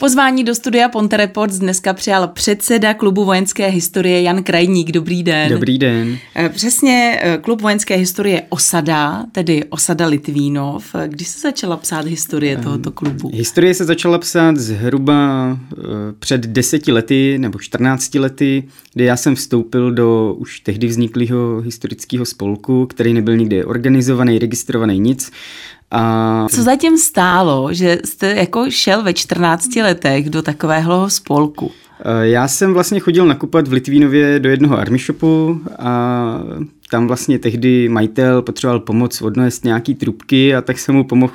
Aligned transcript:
Pozvání 0.00 0.44
do 0.44 0.54
studia 0.54 0.88
Ponte 0.88 1.16
Reports 1.16 1.58
dneska 1.58 1.92
přijal 1.92 2.28
předseda 2.28 2.94
klubu 2.94 3.24
vojenské 3.24 3.66
historie 3.66 4.22
Jan 4.22 4.42
Krajník. 4.42 4.92
Dobrý 4.92 5.22
den. 5.22 5.52
Dobrý 5.52 5.78
den. 5.78 6.18
Eh, 6.36 6.48
přesně 6.48 7.18
eh, 7.22 7.38
klub 7.38 7.60
vojenské 7.60 7.96
historie 7.96 8.42
Osada, 8.48 9.26
tedy 9.32 9.64
Osada 9.64 10.06
Litvínov. 10.06 10.94
Kdy 11.06 11.24
se 11.24 11.40
začala 11.40 11.76
psát 11.76 12.06
historie 12.06 12.56
tohoto 12.56 12.90
klubu? 12.90 13.30
Historie 13.34 13.74
se 13.74 13.84
začala 13.84 14.18
psát 14.18 14.56
zhruba 14.56 15.58
eh, 15.72 15.76
před 16.18 16.40
deseti 16.40 16.92
lety 16.92 17.38
nebo 17.38 17.58
14 17.58 18.14
lety, 18.14 18.64
kdy 18.94 19.04
já 19.04 19.16
jsem 19.16 19.34
vstoupil 19.34 19.92
do 19.92 20.34
už 20.38 20.60
tehdy 20.60 20.86
vzniklého 20.86 21.60
historického 21.60 22.24
spolku, 22.24 22.86
který 22.86 23.12
nebyl 23.12 23.36
nikdy 23.36 23.64
organizovaný, 23.64 24.38
registrovaný 24.38 24.98
nic 24.98 25.30
a... 25.90 26.46
Co 26.50 26.62
zatím 26.62 26.98
stálo, 26.98 27.72
že 27.72 27.98
jste 28.04 28.34
jako 28.34 28.70
šel 28.70 29.02
ve 29.02 29.12
14 29.12 29.76
letech 29.76 30.30
do 30.30 30.42
takového 30.42 31.10
spolku? 31.10 31.70
Eh, 32.00 32.28
já 32.28 32.48
jsem 32.48 32.74
vlastně 32.74 33.00
chodil 33.00 33.26
nakupovat 33.26 33.68
v 33.68 33.72
Litvínově 33.72 34.40
do 34.40 34.48
jednoho 34.48 34.78
army 34.78 34.98
shopu 34.98 35.60
a 35.78 36.42
tam 36.90 37.06
vlastně 37.06 37.38
tehdy 37.38 37.88
majitel 37.88 38.42
potřeboval 38.42 38.80
pomoc 38.80 39.22
odnést 39.22 39.64
nějaký 39.64 39.94
trubky 39.94 40.54
a 40.54 40.60
tak 40.60 40.78
jsem 40.78 40.94
mu 40.94 41.04
pomohl 41.04 41.32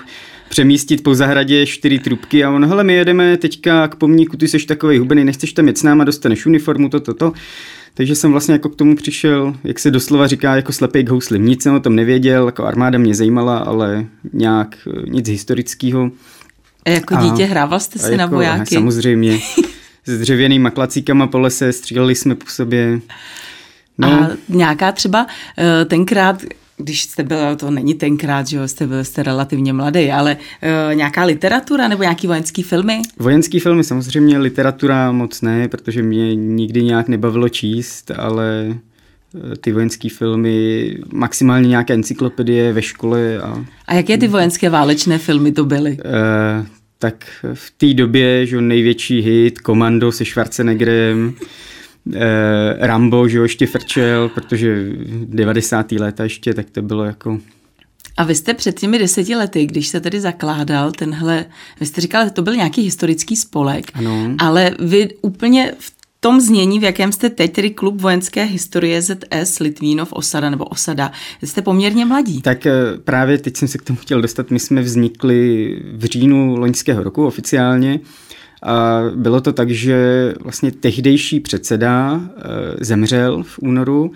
přemístit 0.50 1.04
po 1.04 1.16
zahradě 1.16 1.66
čtyři 1.66 2.00
trubky 2.00 2.44
a 2.44 2.52
on, 2.52 2.66
hele, 2.66 2.84
my 2.84 2.94
jedeme 2.94 3.38
teďka 3.38 3.88
k 3.88 3.96
pomníku, 3.96 4.38
ty 4.38 4.48
jsi 4.48 4.66
takový 4.66 4.98
hubený, 4.98 5.26
nechceš 5.26 5.54
tam 5.54 5.68
jet 5.68 5.78
s 5.78 5.84
náma, 5.84 6.04
dostaneš 6.04 6.46
uniformu, 6.46 6.90
toto, 6.90 7.14
to, 7.14 7.32
to. 7.32 7.38
Takže 7.98 8.16
jsem 8.16 8.32
vlastně 8.32 8.54
jako 8.54 8.70
k 8.70 8.76
tomu 8.76 8.96
přišel, 8.96 9.56
jak 9.64 9.80
se 9.80 9.92
doslova 9.92 10.28
říká, 10.28 10.56
jako 10.56 10.74
slepý 10.74 11.04
k 11.04 11.10
houslim. 11.10 11.46
Nic 11.46 11.64
jsem 11.64 11.76
o 11.76 11.80
tom 11.80 11.96
nevěděl, 11.96 12.46
jako 12.46 12.66
armáda 12.66 12.98
mě 12.98 13.16
zajímala, 13.16 13.58
ale 13.58 14.06
nějak 14.34 14.78
eh, 14.88 15.10
nic 15.10 15.30
historického. 15.30 16.12
A 16.86 16.90
jako 16.90 17.16
dítě 17.16 17.44
a, 17.44 17.48
hrával 17.48 17.80
jste 17.80 18.00
si 18.00 18.06
jako, 18.06 18.18
na 18.18 18.26
vojáky? 18.26 18.76
Samozřejmě. 18.76 19.40
S 20.06 20.20
dřevěnými 20.20 20.72
klacíkama 20.72 21.28
po 21.28 21.40
lese, 21.40 21.74
stříleli 21.74 22.16
jsme 22.16 22.36
po 22.36 22.46
sobě. 22.48 23.00
No. 23.98 24.08
A 24.08 24.30
nějaká 24.50 24.92
třeba 24.92 25.28
eh, 25.58 25.86
tenkrát, 25.86 26.42
když 26.78 27.04
jste 27.04 27.24
byl, 27.24 27.56
to 27.56 27.72
není 27.72 27.94
tenkrát, 27.94 28.48
že 28.48 28.68
jste 28.68 28.88
byl 28.88 29.04
jste 29.04 29.24
relativně 29.24 29.74
mladý, 29.74 30.12
ale 30.12 30.38
uh, 30.38 30.96
nějaká 30.96 31.24
literatura 31.24 31.88
nebo 31.88 32.04
nějaký 32.04 32.28
vojenský 32.28 32.64
filmy? 32.64 33.02
Vojenský 33.20 33.60
filmy 33.60 33.84
samozřejmě, 33.84 34.38
literatura 34.38 35.12
moc 35.12 35.42
ne, 35.42 35.68
protože 35.68 36.04
mě 36.04 36.36
nikdy 36.36 36.84
nějak 36.84 37.08
nebavilo 37.08 37.50
číst, 37.50 38.12
ale 38.12 38.76
eh, 39.36 39.56
ty 39.58 39.72
vojenské 39.72 40.10
filmy, 40.10 40.98
maximálně 41.12 41.70
nějaké 41.70 41.94
encyklopedie 41.94 42.74
ve 42.74 42.82
škole. 42.82 43.40
A, 43.40 43.66
a 43.88 43.94
jaké 43.94 44.18
ty 44.18 44.28
vojenské 44.28 44.70
válečné 44.70 45.18
filmy 45.18 45.52
to 45.52 45.66
byly? 45.66 45.92
Uh, 45.92 46.66
tak 47.00 47.26
v 47.54 47.74
té 47.78 47.94
době, 47.94 48.46
že 48.46 48.62
největší 48.62 49.22
hit, 49.22 49.60
Komando 49.60 50.12
se 50.12 50.26
Schwarzeneggerem, 50.26 51.34
eh, 52.14 52.88
Rambo, 52.88 53.28
že 53.28 53.38
jo, 53.38 53.44
ještě 53.44 53.68
frčel, 53.68 54.30
protože 54.30 54.86
90. 55.26 55.92
léta 55.92 56.24
ještě, 56.24 56.54
tak 56.54 56.70
to 56.70 56.82
bylo 56.82 57.04
jako... 57.04 57.40
A 58.18 58.24
vy 58.24 58.36
jste 58.36 58.54
před 58.54 58.80
těmi 58.80 59.00
deseti 59.00 59.36
lety, 59.36 59.66
když 59.66 59.88
se 59.88 60.00
tedy 60.00 60.22
zakládal 60.22 60.92
tenhle, 60.92 61.46
vy 61.80 61.86
jste 61.86 62.02
říkal, 62.02 62.26
že 62.26 62.32
to 62.32 62.42
byl 62.42 62.56
nějaký 62.56 62.82
historický 62.82 63.36
spolek, 63.36 63.92
ano. 63.94 64.36
ale 64.40 64.72
vy 64.80 65.10
úplně 65.22 65.74
v 65.80 65.96
tom 66.26 66.42
znění, 66.42 66.80
v 66.80 66.84
jakém 66.84 67.12
jste 67.12 67.30
teď, 67.30 67.54
tedy 67.54 67.70
klub 67.70 68.02
vojenské 68.02 68.44
historie 68.44 69.02
ZS 69.02 69.60
Litvínov 69.60 70.14
Osada 70.14 70.50
nebo 70.50 70.66
Osada, 70.66 71.12
jste 71.44 71.62
poměrně 71.62 72.06
mladí. 72.06 72.42
Tak 72.42 72.66
eh, 72.66 72.74
právě 73.04 73.38
teď 73.38 73.58
jsem 73.58 73.68
se 73.68 73.78
k 73.78 73.82
tomu 73.82 74.00
chtěl 74.00 74.22
dostat. 74.22 74.52
My 74.52 74.60
jsme 74.60 74.82
vznikli 74.82 75.70
v 75.94 76.06
říjnu 76.06 76.56
loňského 76.56 77.04
roku 77.04 77.26
oficiálně 77.26 78.00
a 78.66 79.02
bylo 79.16 79.42
to 79.42 79.54
tak, 79.54 79.70
že 79.70 80.34
vlastně 80.40 80.72
tehdejší 80.72 81.40
předseda 81.40 82.22
eh, 82.22 82.42
zemřel 82.86 83.44
v 83.44 83.60
únoru 83.60 84.12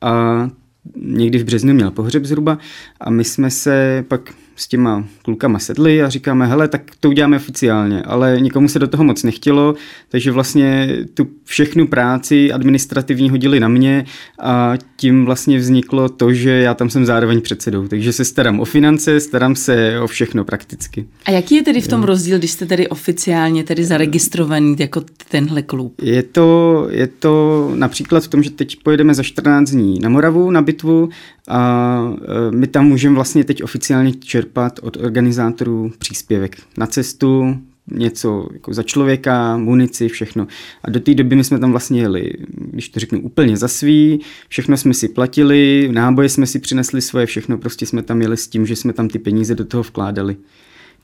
a 0.00 0.50
někdy 0.96 1.38
v 1.38 1.44
březnu 1.44 1.74
měl 1.74 1.90
pohřeb 1.90 2.24
zhruba 2.24 2.58
a 3.00 3.10
my 3.10 3.24
jsme 3.24 3.50
se 3.50 4.04
pak 4.08 4.34
s 4.56 4.68
těma 4.68 5.04
klukama 5.22 5.58
sedli 5.58 6.02
a 6.02 6.08
říkáme, 6.08 6.46
hele, 6.46 6.68
tak 6.68 6.82
to 7.00 7.08
uděláme 7.08 7.36
oficiálně, 7.36 8.02
ale 8.02 8.36
nikomu 8.40 8.68
se 8.68 8.78
do 8.78 8.88
toho 8.88 9.04
moc 9.04 9.22
nechtělo, 9.22 9.74
takže 10.08 10.30
vlastně 10.32 10.96
tu 11.14 11.26
všechnu 11.44 11.86
práci 11.86 12.52
administrativní 12.52 13.30
hodili 13.30 13.60
na 13.60 13.68
mě 13.68 14.04
a 14.40 14.74
tím 14.96 15.24
vlastně 15.24 15.58
vzniklo 15.58 16.08
to, 16.08 16.32
že 16.32 16.50
já 16.50 16.74
tam 16.74 16.90
jsem 16.90 17.06
zároveň 17.06 17.40
předsedou, 17.40 17.88
takže 17.88 18.12
se 18.12 18.24
starám 18.24 18.60
o 18.60 18.64
finance, 18.64 19.20
starám 19.20 19.56
se 19.56 20.00
o 20.00 20.06
všechno 20.06 20.44
prakticky. 20.44 21.06
A 21.24 21.30
jaký 21.30 21.54
je 21.54 21.62
tedy 21.62 21.80
v 21.80 21.88
tom 21.88 22.02
rozdíl, 22.02 22.38
když 22.38 22.50
jste 22.50 22.66
tedy 22.66 22.88
oficiálně 22.88 23.64
tedy 23.64 23.84
zaregistrovaný 23.84 24.76
jako 24.78 25.02
tenhle 25.30 25.62
klub? 25.62 25.94
Je 26.02 26.22
to, 26.22 26.88
je 26.90 27.06
to 27.06 27.72
například 27.74 28.24
v 28.24 28.28
tom, 28.28 28.42
že 28.42 28.50
teď 28.50 28.76
pojedeme 28.82 29.14
za 29.14 29.22
14 29.22 29.70
dní 29.70 29.98
na 29.98 30.08
Moravu 30.08 30.50
na 30.50 30.62
bitvu 30.62 31.08
a 31.48 32.00
e, 32.48 32.50
my 32.50 32.66
tam 32.66 32.86
můžeme 32.86 33.14
vlastně 33.14 33.44
teď 33.44 33.62
oficiálně 33.62 34.12
čerpat 34.12 34.80
od 34.82 34.96
organizátorů 34.96 35.92
příspěvek 35.98 36.56
na 36.78 36.86
cestu, 36.86 37.58
něco 37.90 38.48
jako 38.52 38.74
za 38.74 38.82
člověka, 38.82 39.56
munici, 39.56 40.08
všechno. 40.08 40.46
A 40.84 40.90
do 40.90 41.00
té 41.00 41.14
doby 41.14 41.36
my 41.36 41.44
jsme 41.44 41.58
tam 41.58 41.70
vlastně 41.70 42.00
jeli, 42.00 42.32
když 42.48 42.88
to 42.88 43.00
řeknu, 43.00 43.20
úplně 43.20 43.56
za 43.56 43.68
svý, 43.68 44.20
všechno 44.48 44.76
jsme 44.76 44.94
si 44.94 45.08
platili, 45.08 45.88
náboje 45.92 46.28
jsme 46.28 46.46
si 46.46 46.58
přinesli 46.58 47.00
svoje, 47.00 47.26
všechno 47.26 47.58
prostě 47.58 47.86
jsme 47.86 48.02
tam 48.02 48.22
jeli 48.22 48.36
s 48.36 48.48
tím, 48.48 48.66
že 48.66 48.76
jsme 48.76 48.92
tam 48.92 49.08
ty 49.08 49.18
peníze 49.18 49.54
do 49.54 49.64
toho 49.64 49.82
vkládali. 49.82 50.36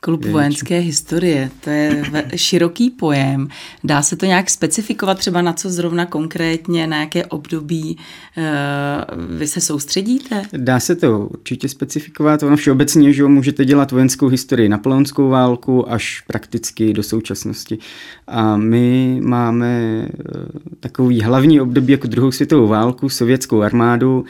Klub 0.00 0.22
Věč. 0.22 0.32
vojenské 0.32 0.78
historie, 0.78 1.50
to 1.64 1.70
je 1.70 2.04
široký 2.36 2.90
pojem. 2.90 3.48
Dá 3.84 4.02
se 4.02 4.16
to 4.16 4.26
nějak 4.26 4.50
specifikovat 4.50 5.18
třeba 5.18 5.42
na 5.42 5.52
co 5.52 5.70
zrovna 5.70 6.06
konkrétně, 6.06 6.86
na 6.86 7.00
jaké 7.00 7.26
období 7.26 7.96
uh, 8.36 9.38
vy 9.38 9.46
se 9.46 9.60
soustředíte? 9.60 10.42
Dá 10.56 10.80
se 10.80 10.96
to 10.96 11.18
určitě 11.26 11.68
specifikovat. 11.68 12.42
Ono 12.42 12.56
všeobecně, 12.56 13.12
že 13.12 13.24
můžete 13.24 13.64
dělat 13.64 13.92
vojenskou 13.92 14.28
historii, 14.28 14.68
napoleonskou 14.68 15.28
válku 15.28 15.92
až 15.92 16.20
prakticky 16.26 16.92
do 16.92 17.02
současnosti. 17.02 17.78
A 18.26 18.56
my 18.56 19.20
máme 19.22 20.02
uh, 20.08 20.44
takový 20.80 21.20
hlavní 21.20 21.60
období 21.60 21.92
jako 21.92 22.06
druhou 22.06 22.32
světovou 22.32 22.68
válku, 22.68 23.08
sovětskou 23.08 23.62
armádu 23.62 24.24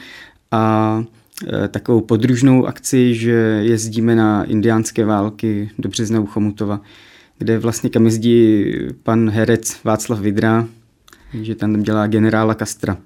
a 0.51 1.03
Eh, 1.03 1.20
takovou 1.67 2.01
podružnou 2.01 2.65
akci, 2.65 3.15
že 3.15 3.31
jezdíme 3.61 4.15
na 4.15 4.43
indiánské 4.43 5.05
války 5.05 5.69
do 5.79 5.89
Března 5.89 6.19
u 6.19 6.25
Chomutova, 6.25 6.81
kde 7.37 7.59
vlastně 7.59 7.89
kam 7.89 8.05
jezdí 8.05 8.65
pan 9.03 9.29
herec 9.29 9.83
Václav 9.83 10.19
Vidra, 10.19 10.67
že 11.41 11.55
tam 11.55 11.83
dělá 11.83 12.07
generála 12.07 12.55
Kastra 12.55 12.97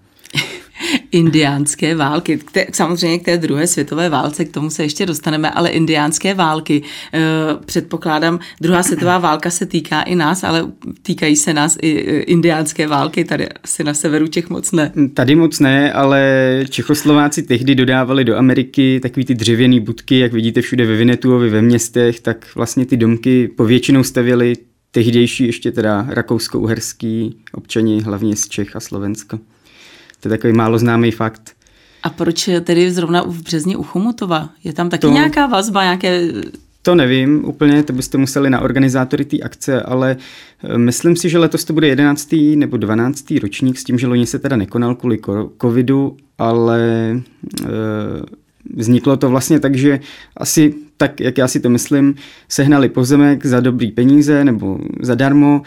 indiánské 1.16 1.96
války. 1.96 2.38
K 2.38 2.52
té, 2.52 2.66
samozřejmě 2.72 3.20
k 3.20 3.26
té 3.26 3.38
druhé 3.38 3.68
světové 3.68 4.10
válce, 4.10 4.46
k 4.46 4.52
tomu 4.52 4.70
se 4.70 4.84
ještě 4.84 5.06
dostaneme, 5.06 5.52
ale 5.52 5.70
indiánské 5.70 6.34
války, 6.34 6.84
e, 7.14 7.22
předpokládám, 7.66 8.40
druhá 8.62 8.84
světová 8.84 9.18
válka 9.18 9.50
se 9.50 9.66
týká 9.66 10.02
i 10.02 10.16
nás, 10.16 10.44
ale 10.44 10.68
týkají 11.02 11.36
se 11.36 11.54
nás 11.54 11.78
i 11.82 12.06
eh, 12.08 12.20
indiánské 12.20 12.88
války, 12.88 13.26
tady 13.26 13.50
asi 13.64 13.84
na 13.84 13.94
severu 13.94 14.28
těch 14.28 14.50
moc 14.50 14.72
ne. 14.72 14.92
Tady 15.14 15.36
moc 15.36 15.60
ne, 15.60 15.94
ale 15.94 16.20
Čechoslováci 16.70 17.44
tehdy 17.44 17.76
dodávali 17.76 18.24
do 18.24 18.38
Ameriky 18.38 19.00
takový 19.00 19.26
ty 19.26 19.34
dřevěné 19.36 19.80
budky, 19.80 20.20
jak 20.20 20.34
vidíte 20.34 20.62
všude 20.62 20.86
ve 20.86 20.96
Vinetuovi, 20.96 21.50
ve 21.50 21.62
městech, 21.62 22.20
tak 22.20 22.56
vlastně 22.56 22.86
ty 22.86 22.98
domky 22.98 23.48
povětšinou 23.48 24.04
stavěli 24.04 24.56
tehdejší 24.92 25.46
ještě 25.46 25.72
teda 25.72 26.06
rakousko-uherský 26.10 27.36
občani, 27.54 28.02
hlavně 28.02 28.36
z 28.36 28.48
Čech 28.48 28.76
a 28.76 28.80
Slovenska. 28.80 29.40
To 30.26 30.30
je 30.30 30.38
takový 30.38 30.54
málo 30.54 30.78
známý 30.78 31.12
fakt. 31.12 31.52
A 32.04 32.10
proč 32.10 32.50
tedy 32.64 32.92
zrovna 32.92 33.24
v 33.24 33.42
Březni 33.42 33.76
u 33.76 33.84
Chomutova? 33.84 34.50
Je 34.64 34.74
tam 34.74 34.90
taky 34.90 35.02
to, 35.02 35.10
nějaká 35.10 35.46
vazba, 35.46 35.84
nějaké... 35.84 36.28
To 36.82 36.96
nevím 36.96 37.46
úplně, 37.46 37.84
to 37.84 37.94
byste 37.94 38.18
museli 38.18 38.50
na 38.50 38.62
organizátory 38.62 39.26
té 39.26 39.40
akce, 39.40 39.82
ale 39.82 40.18
eh, 40.64 40.78
myslím 40.78 41.16
si, 41.16 41.30
že 41.30 41.38
letos 41.38 41.64
to 41.64 41.74
bude 41.74 41.88
11. 41.88 42.36
nebo 42.56 42.78
12. 42.78 43.32
ročník 43.42 43.80
s 43.80 43.84
tím, 43.84 44.00
že 44.00 44.08
loni 44.08 44.26
se 44.26 44.40
teda 44.40 44.56
nekonal 44.56 44.96
kvůli 44.96 45.20
covidu, 45.62 46.18
ale 46.38 46.82
e, 47.12 47.70
vzniklo 48.76 49.18
to 49.18 49.30
vlastně 49.30 49.60
tak, 49.60 49.76
že 49.76 50.00
asi 50.38 50.74
tak, 50.98 51.20
jak 51.20 51.38
já 51.38 51.48
si 51.48 51.60
to 51.60 51.70
myslím, 51.70 52.16
sehnali 52.50 52.90
pozemek 52.90 53.46
za 53.46 53.60
dobrý 53.60 53.92
peníze 53.92 54.46
nebo 54.46 54.80
zadarmo 55.02 55.62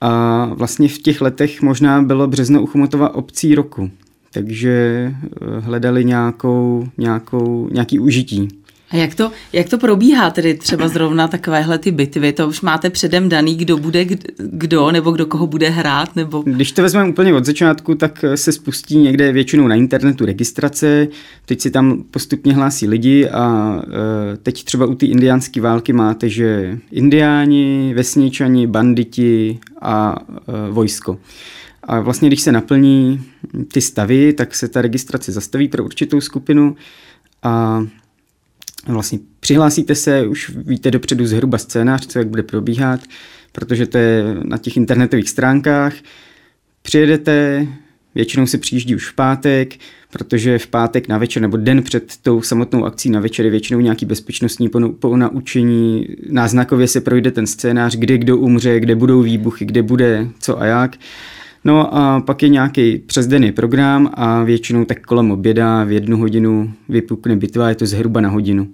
a 0.00 0.44
vlastně 0.44 0.88
v 0.88 0.98
těch 0.98 1.20
letech 1.20 1.62
možná 1.62 2.02
bylo 2.02 2.26
Březno 2.26 2.62
u 2.62 2.66
Chomutova 2.66 3.14
obcí 3.14 3.54
roku, 3.54 3.90
takže 4.32 4.70
eh, 5.14 5.60
hledali 5.60 6.04
nějakou, 6.04 6.88
nějakou, 6.98 7.68
nějaký 7.72 7.98
užití. 7.98 8.48
A 8.90 8.96
jak 8.96 9.14
to, 9.14 9.30
jak 9.52 9.68
to 9.68 9.78
probíhá 9.78 10.30
tedy 10.30 10.54
třeba 10.54 10.88
zrovna 10.88 11.28
takovéhle 11.28 11.78
ty 11.78 11.90
bitvy? 11.90 12.32
To 12.32 12.48
už 12.48 12.60
máte 12.60 12.90
předem 12.90 13.28
daný, 13.28 13.56
kdo 13.56 13.76
bude 13.76 14.06
kdo, 14.36 14.90
nebo 14.90 15.10
kdo 15.10 15.26
koho 15.26 15.46
bude 15.46 15.68
hrát? 15.68 16.16
Nebo... 16.16 16.42
Když 16.46 16.72
to 16.72 16.82
vezmeme 16.82 17.10
úplně 17.10 17.34
od 17.34 17.44
začátku, 17.44 17.94
tak 17.94 18.24
se 18.34 18.52
spustí 18.52 18.98
někde 18.98 19.32
většinou 19.32 19.66
na 19.66 19.74
internetu 19.74 20.26
registrace, 20.26 21.08
teď 21.46 21.60
si 21.60 21.70
tam 21.70 22.04
postupně 22.10 22.54
hlásí 22.54 22.88
lidi 22.88 23.28
a 23.28 23.76
e, 24.32 24.36
teď 24.36 24.64
třeba 24.64 24.86
u 24.86 24.94
té 24.94 25.06
indiánské 25.06 25.60
války 25.60 25.92
máte, 25.92 26.28
že 26.28 26.78
indiáni, 26.92 27.92
vesničani, 27.96 28.66
banditi 28.66 29.58
a 29.82 30.16
e, 30.18 30.72
vojsko. 30.72 31.18
A 31.82 32.00
vlastně, 32.00 32.28
když 32.28 32.40
se 32.40 32.52
naplní 32.52 33.22
ty 33.72 33.80
stavy, 33.80 34.32
tak 34.32 34.54
se 34.54 34.68
ta 34.68 34.82
registrace 34.82 35.32
zastaví 35.32 35.68
pro 35.68 35.84
určitou 35.84 36.20
skupinu 36.20 36.76
a 37.42 37.82
vlastně 38.86 39.18
přihlásíte 39.40 39.94
se, 39.94 40.26
už 40.26 40.50
víte 40.56 40.90
dopředu 40.90 41.26
zhruba 41.26 41.58
scénář, 41.58 42.06
co 42.06 42.18
jak 42.18 42.28
bude 42.28 42.42
probíhat, 42.42 43.00
protože 43.52 43.86
to 43.86 43.98
je 43.98 44.24
na 44.42 44.58
těch 44.58 44.76
internetových 44.76 45.28
stránkách. 45.28 45.94
Přijedete, 46.82 47.66
většinou 48.14 48.46
se 48.46 48.58
přijíždí 48.58 48.94
už 48.94 49.08
v 49.08 49.14
pátek, 49.14 49.74
protože 50.10 50.58
v 50.58 50.66
pátek 50.66 51.08
na 51.08 51.18
večer 51.18 51.42
nebo 51.42 51.56
den 51.56 51.82
před 51.82 52.16
tou 52.22 52.42
samotnou 52.42 52.84
akcí 52.84 53.10
na 53.10 53.20
večer 53.20 53.44
je 53.44 53.50
většinou 53.50 53.80
nějaký 53.80 54.06
bezpečnostní 54.06 54.68
po, 54.68 54.88
po 54.88 55.16
naučení. 55.16 56.06
Náznakově 56.30 56.88
se 56.88 57.00
projde 57.00 57.30
ten 57.30 57.46
scénář, 57.46 57.96
kde 57.96 58.18
kdo 58.18 58.38
umře, 58.38 58.80
kde 58.80 58.94
budou 58.94 59.22
výbuchy, 59.22 59.64
kde 59.64 59.82
bude 59.82 60.28
co 60.38 60.60
a 60.60 60.66
jak. 60.66 60.96
No 61.64 61.94
a 61.94 62.20
pak 62.20 62.42
je 62.42 62.48
nějaký 62.48 62.98
přesdenný 62.98 63.52
program 63.52 64.10
a 64.14 64.44
většinou 64.44 64.84
tak 64.84 65.06
kolem 65.06 65.30
oběda 65.30 65.84
v 65.84 65.92
jednu 65.92 66.16
hodinu 66.16 66.72
vypukne 66.88 67.36
bitva, 67.36 67.68
je 67.68 67.74
to 67.74 67.86
zhruba 67.86 68.20
na 68.20 68.28
hodinu. 68.28 68.68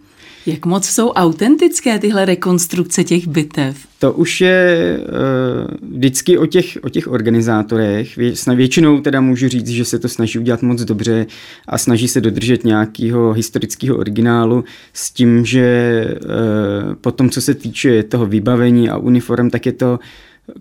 Jak 0.46 0.66
moc 0.66 0.86
jsou 0.86 1.10
autentické 1.10 1.98
tyhle 1.98 2.24
rekonstrukce 2.24 3.04
těch 3.04 3.28
bitev? 3.28 3.76
To 3.98 4.12
už 4.12 4.40
je 4.40 4.98
uh, 4.98 5.96
vždycky 5.96 6.38
o 6.38 6.46
těch, 6.46 6.78
o 6.82 6.88
těch 6.88 7.08
organizátorech. 7.08 8.16
Vě, 8.16 8.32
většinou 8.54 9.00
teda 9.00 9.20
můžu 9.20 9.48
říct, 9.48 9.68
že 9.68 9.84
se 9.84 9.98
to 9.98 10.08
snaží 10.08 10.38
udělat 10.38 10.62
moc 10.62 10.82
dobře 10.82 11.26
a 11.68 11.78
snaží 11.78 12.08
se 12.08 12.20
dodržet 12.20 12.64
nějakého 12.64 13.32
historického 13.32 13.96
originálu 13.96 14.64
s 14.92 15.10
tím, 15.10 15.44
že 15.44 16.04
uh, 16.24 16.94
potom, 16.94 17.30
co 17.30 17.40
se 17.40 17.54
týče 17.54 18.02
toho 18.02 18.26
vybavení 18.26 18.90
a 18.90 18.96
uniform, 18.96 19.50
tak 19.50 19.66
je 19.66 19.72
to 19.72 19.98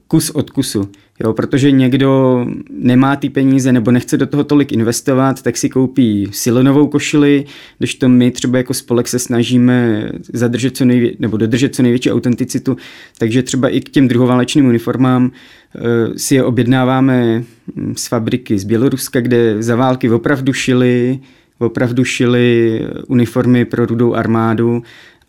kus 0.07 0.29
od 0.29 0.49
kusu. 0.49 0.89
Jo, 1.23 1.33
protože 1.33 1.71
někdo 1.71 2.45
nemá 2.69 3.15
ty 3.15 3.29
peníze 3.29 3.71
nebo 3.71 3.91
nechce 3.91 4.17
do 4.17 4.25
toho 4.25 4.43
tolik 4.43 4.71
investovat, 4.71 5.41
tak 5.41 5.57
si 5.57 5.69
koupí 5.69 6.27
silonovou 6.31 6.87
košili, 6.87 7.45
když 7.77 7.95
to 7.95 8.09
my 8.09 8.31
třeba 8.31 8.57
jako 8.57 8.73
spolek 8.73 9.07
se 9.07 9.19
snažíme 9.19 10.09
zadržet 10.33 10.77
co 10.77 10.85
nejvě- 10.85 11.15
nebo 11.19 11.37
dodržet 11.37 11.75
co 11.75 11.83
největší 11.83 12.11
autenticitu, 12.11 12.77
takže 13.17 13.43
třeba 13.43 13.69
i 13.69 13.81
k 13.81 13.89
těm 13.89 14.07
druhoválečným 14.07 14.65
uniformám 14.65 15.23
uh, 15.25 15.31
si 16.15 16.35
je 16.35 16.43
objednáváme 16.43 17.43
hm, 17.75 17.93
z 17.97 18.07
fabriky 18.07 18.59
z 18.59 18.63
Běloruska, 18.63 19.21
kde 19.21 19.63
za 19.63 19.75
války 19.75 20.09
opravdu 20.09 20.53
šili 20.53 21.19
opravdu 21.59 22.03
šili 22.03 22.81
uniformy 23.07 23.65
pro 23.65 23.85
rudou 23.85 24.13
armádu 24.13 24.83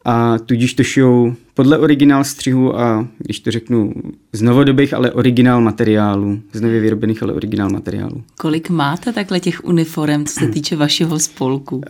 a 0.04 0.38
tudíž 0.38 0.74
to 0.74 0.82
šijou 0.82 1.34
podle 1.56 1.78
originál 1.78 2.24
střihu 2.24 2.80
a 2.80 3.08
když 3.18 3.40
to 3.40 3.50
řeknu 3.50 3.92
z 4.32 4.42
novodobých, 4.42 4.94
ale 4.94 5.12
originál 5.12 5.60
materiálu, 5.60 6.40
z 6.52 6.60
nově 6.60 6.80
vyrobených, 6.80 7.22
ale 7.22 7.32
originál 7.32 7.70
materiálu. 7.70 8.22
Kolik 8.38 8.70
máte 8.70 9.12
takhle 9.12 9.40
těch 9.40 9.64
uniform, 9.64 10.24
co 10.24 10.40
se 10.40 10.48
týče 10.48 10.76
vašeho 10.76 11.18
spolku? 11.18 11.76
Uh, 11.76 11.82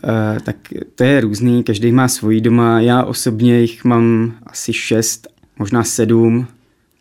tak 0.42 0.56
to 0.94 1.04
je 1.04 1.20
různý, 1.20 1.62
každý 1.62 1.92
má 1.92 2.08
svoji 2.08 2.40
doma, 2.40 2.80
já 2.80 3.04
osobně 3.04 3.60
jich 3.60 3.84
mám 3.84 4.34
asi 4.46 4.72
šest, 4.72 5.28
možná 5.58 5.84
sedm, 5.84 6.46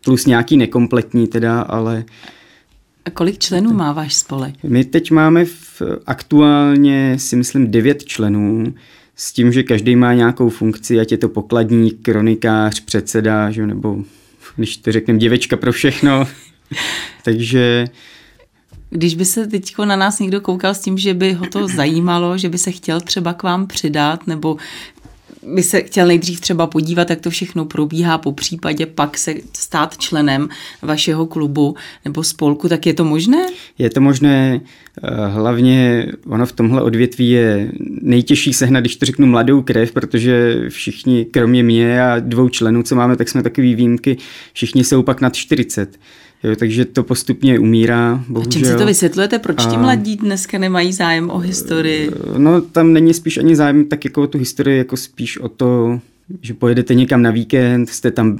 plus 0.04 0.26
nějaký 0.26 0.56
nekompletní 0.56 1.26
teda, 1.26 1.60
ale 1.60 2.04
a 3.04 3.10
kolik 3.10 3.38
členů 3.38 3.72
má 3.72 3.92
váš 3.92 4.14
spolek? 4.14 4.54
My 4.62 4.84
teď 4.84 5.10
máme 5.10 5.44
v, 5.44 5.82
aktuálně 6.06 7.14
si 7.18 7.36
myslím 7.36 7.70
devět 7.70 8.04
členů 8.04 8.74
s 9.16 9.32
tím, 9.32 9.52
že 9.52 9.62
každý 9.62 9.96
má 9.96 10.14
nějakou 10.14 10.48
funkci, 10.48 11.00
ať 11.00 11.12
je 11.12 11.18
to 11.18 11.28
pokladník, 11.28 12.02
kronikář, 12.02 12.80
předseda, 12.80 13.50
že, 13.50 13.66
nebo 13.66 14.04
když 14.56 14.76
to 14.76 14.92
řekneme 14.92 15.18
děvečka 15.18 15.56
pro 15.56 15.72
všechno. 15.72 16.28
Takže 17.24 17.86
když 18.90 19.14
by 19.14 19.24
se 19.24 19.46
teď 19.46 19.74
na 19.84 19.96
nás 19.96 20.18
někdo 20.18 20.40
koukal 20.40 20.74
s 20.74 20.80
tím, 20.80 20.98
že 20.98 21.14
by 21.14 21.32
ho 21.32 21.46
to 21.46 21.68
zajímalo, 21.68 22.38
že 22.38 22.48
by 22.48 22.58
se 22.58 22.70
chtěl 22.70 23.00
třeba 23.00 23.34
k 23.34 23.42
vám 23.42 23.66
přidat, 23.66 24.26
nebo 24.26 24.56
by 25.54 25.62
se 25.62 25.80
chtěl 25.80 26.06
nejdřív 26.06 26.40
třeba 26.40 26.66
podívat, 26.66 27.10
jak 27.10 27.20
to 27.20 27.30
všechno 27.30 27.64
probíhá, 27.64 28.18
po 28.18 28.32
případě 28.32 28.86
pak 28.86 29.18
se 29.18 29.34
stát 29.52 29.98
členem 29.98 30.48
vašeho 30.82 31.26
klubu 31.26 31.76
nebo 32.04 32.24
spolku, 32.24 32.68
tak 32.68 32.86
je 32.86 32.94
to 32.94 33.04
možné? 33.04 33.46
Je 33.78 33.90
to 33.90 34.00
možné, 34.00 34.60
eh, 35.02 35.26
hlavně 35.26 36.06
ono 36.26 36.46
v 36.46 36.52
tomhle 36.52 36.82
odvětví 36.82 37.30
je 37.30 37.72
nejtěžší 38.02 38.52
sehnat, 38.52 38.82
když 38.82 38.96
to 38.96 39.06
řeknu, 39.06 39.26
mladou 39.26 39.62
krev, 39.62 39.92
protože 39.92 40.64
všichni, 40.68 41.24
kromě 41.24 41.62
mě 41.62 42.02
a 42.02 42.18
dvou 42.20 42.48
členů, 42.48 42.82
co 42.82 42.94
máme, 42.94 43.16
tak 43.16 43.28
jsme 43.28 43.42
takový 43.42 43.74
výjimky, 43.74 44.16
všichni 44.52 44.84
jsou 44.84 45.02
pak 45.02 45.20
nad 45.20 45.36
40. 45.36 45.98
Jo, 46.42 46.56
takže 46.56 46.84
to 46.84 47.02
postupně 47.02 47.58
umírá. 47.58 48.24
Bohužel. 48.28 48.50
A 48.50 48.52
čím 48.52 48.64
si 48.64 48.76
to 48.76 48.86
vysvětlujete? 48.86 49.38
Proč 49.38 49.66
ti 49.66 49.76
mladí 49.76 50.16
dneska 50.16 50.58
nemají 50.58 50.92
zájem 50.92 51.30
o 51.30 51.38
historii? 51.38 52.10
No 52.36 52.60
tam 52.60 52.92
není 52.92 53.14
spíš 53.14 53.38
ani 53.38 53.56
zájem 53.56 53.84
tak 53.84 54.04
jako 54.04 54.22
o 54.22 54.26
tu 54.26 54.38
historii, 54.38 54.78
jako 54.78 54.96
spíš 54.96 55.38
o 55.38 55.48
to, 55.48 56.00
že 56.42 56.54
pojedete 56.54 56.94
někam 56.94 57.22
na 57.22 57.30
víkend, 57.30 57.88
jste 57.88 58.10
tam 58.10 58.38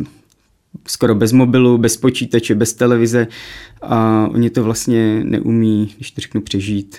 skoro 0.86 1.14
bez 1.14 1.32
mobilu, 1.32 1.78
bez 1.78 1.96
počítače, 1.96 2.54
bez 2.54 2.74
televize 2.74 3.26
a 3.82 4.28
oni 4.32 4.50
to 4.50 4.64
vlastně 4.64 5.20
neumí, 5.24 5.94
když 5.96 6.10
to 6.10 6.20
řeknu, 6.20 6.40
přežít 6.40 6.96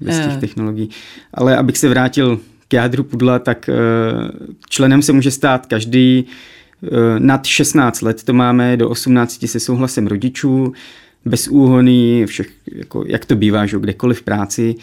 bez 0.00 0.16
těch 0.16 0.34
eh. 0.36 0.40
technologií. 0.40 0.90
Ale 1.34 1.56
abych 1.56 1.78
se 1.78 1.88
vrátil 1.88 2.40
k 2.68 2.72
jádru 2.72 3.04
pudla, 3.04 3.38
tak 3.38 3.68
eh, 3.68 3.74
členem 4.68 5.02
se 5.02 5.12
může 5.12 5.30
stát 5.30 5.66
každý, 5.66 6.26
Eh, 6.26 6.26
nad 7.18 7.46
16 7.46 8.02
let 8.02 8.22
to 8.24 8.32
máme, 8.32 8.76
do 8.76 8.88
18 8.88 9.46
se 9.46 9.60
souhlasem 9.60 10.06
rodičů, 10.06 10.72
bez 11.24 11.48
úhony, 11.48 12.26
všech, 12.26 12.50
jako, 12.72 13.04
jak 13.06 13.24
to 13.24 13.36
bývá, 13.36 13.66
že 13.66 13.78
kdekoliv 13.78 14.18
v 14.18 14.22
práci. 14.22 14.74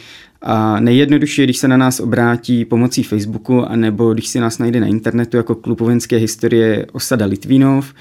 A 0.42 0.80
nejjednodušší 0.80 1.44
když 1.44 1.58
se 1.58 1.68
na 1.68 1.78
nás 1.78 2.00
obrátí 2.00 2.66
pomocí 2.66 3.04
Facebooku, 3.04 3.66
anebo 3.66 4.14
když 4.14 4.28
si 4.28 4.40
nás 4.40 4.58
najde 4.58 4.80
na 4.80 4.88
internetu 4.88 5.38
jako 5.38 5.56
klub 5.56 5.80
vojenské 5.80 6.18
historie 6.18 6.86
Osada 6.92 7.26
Litvínov 7.26 7.94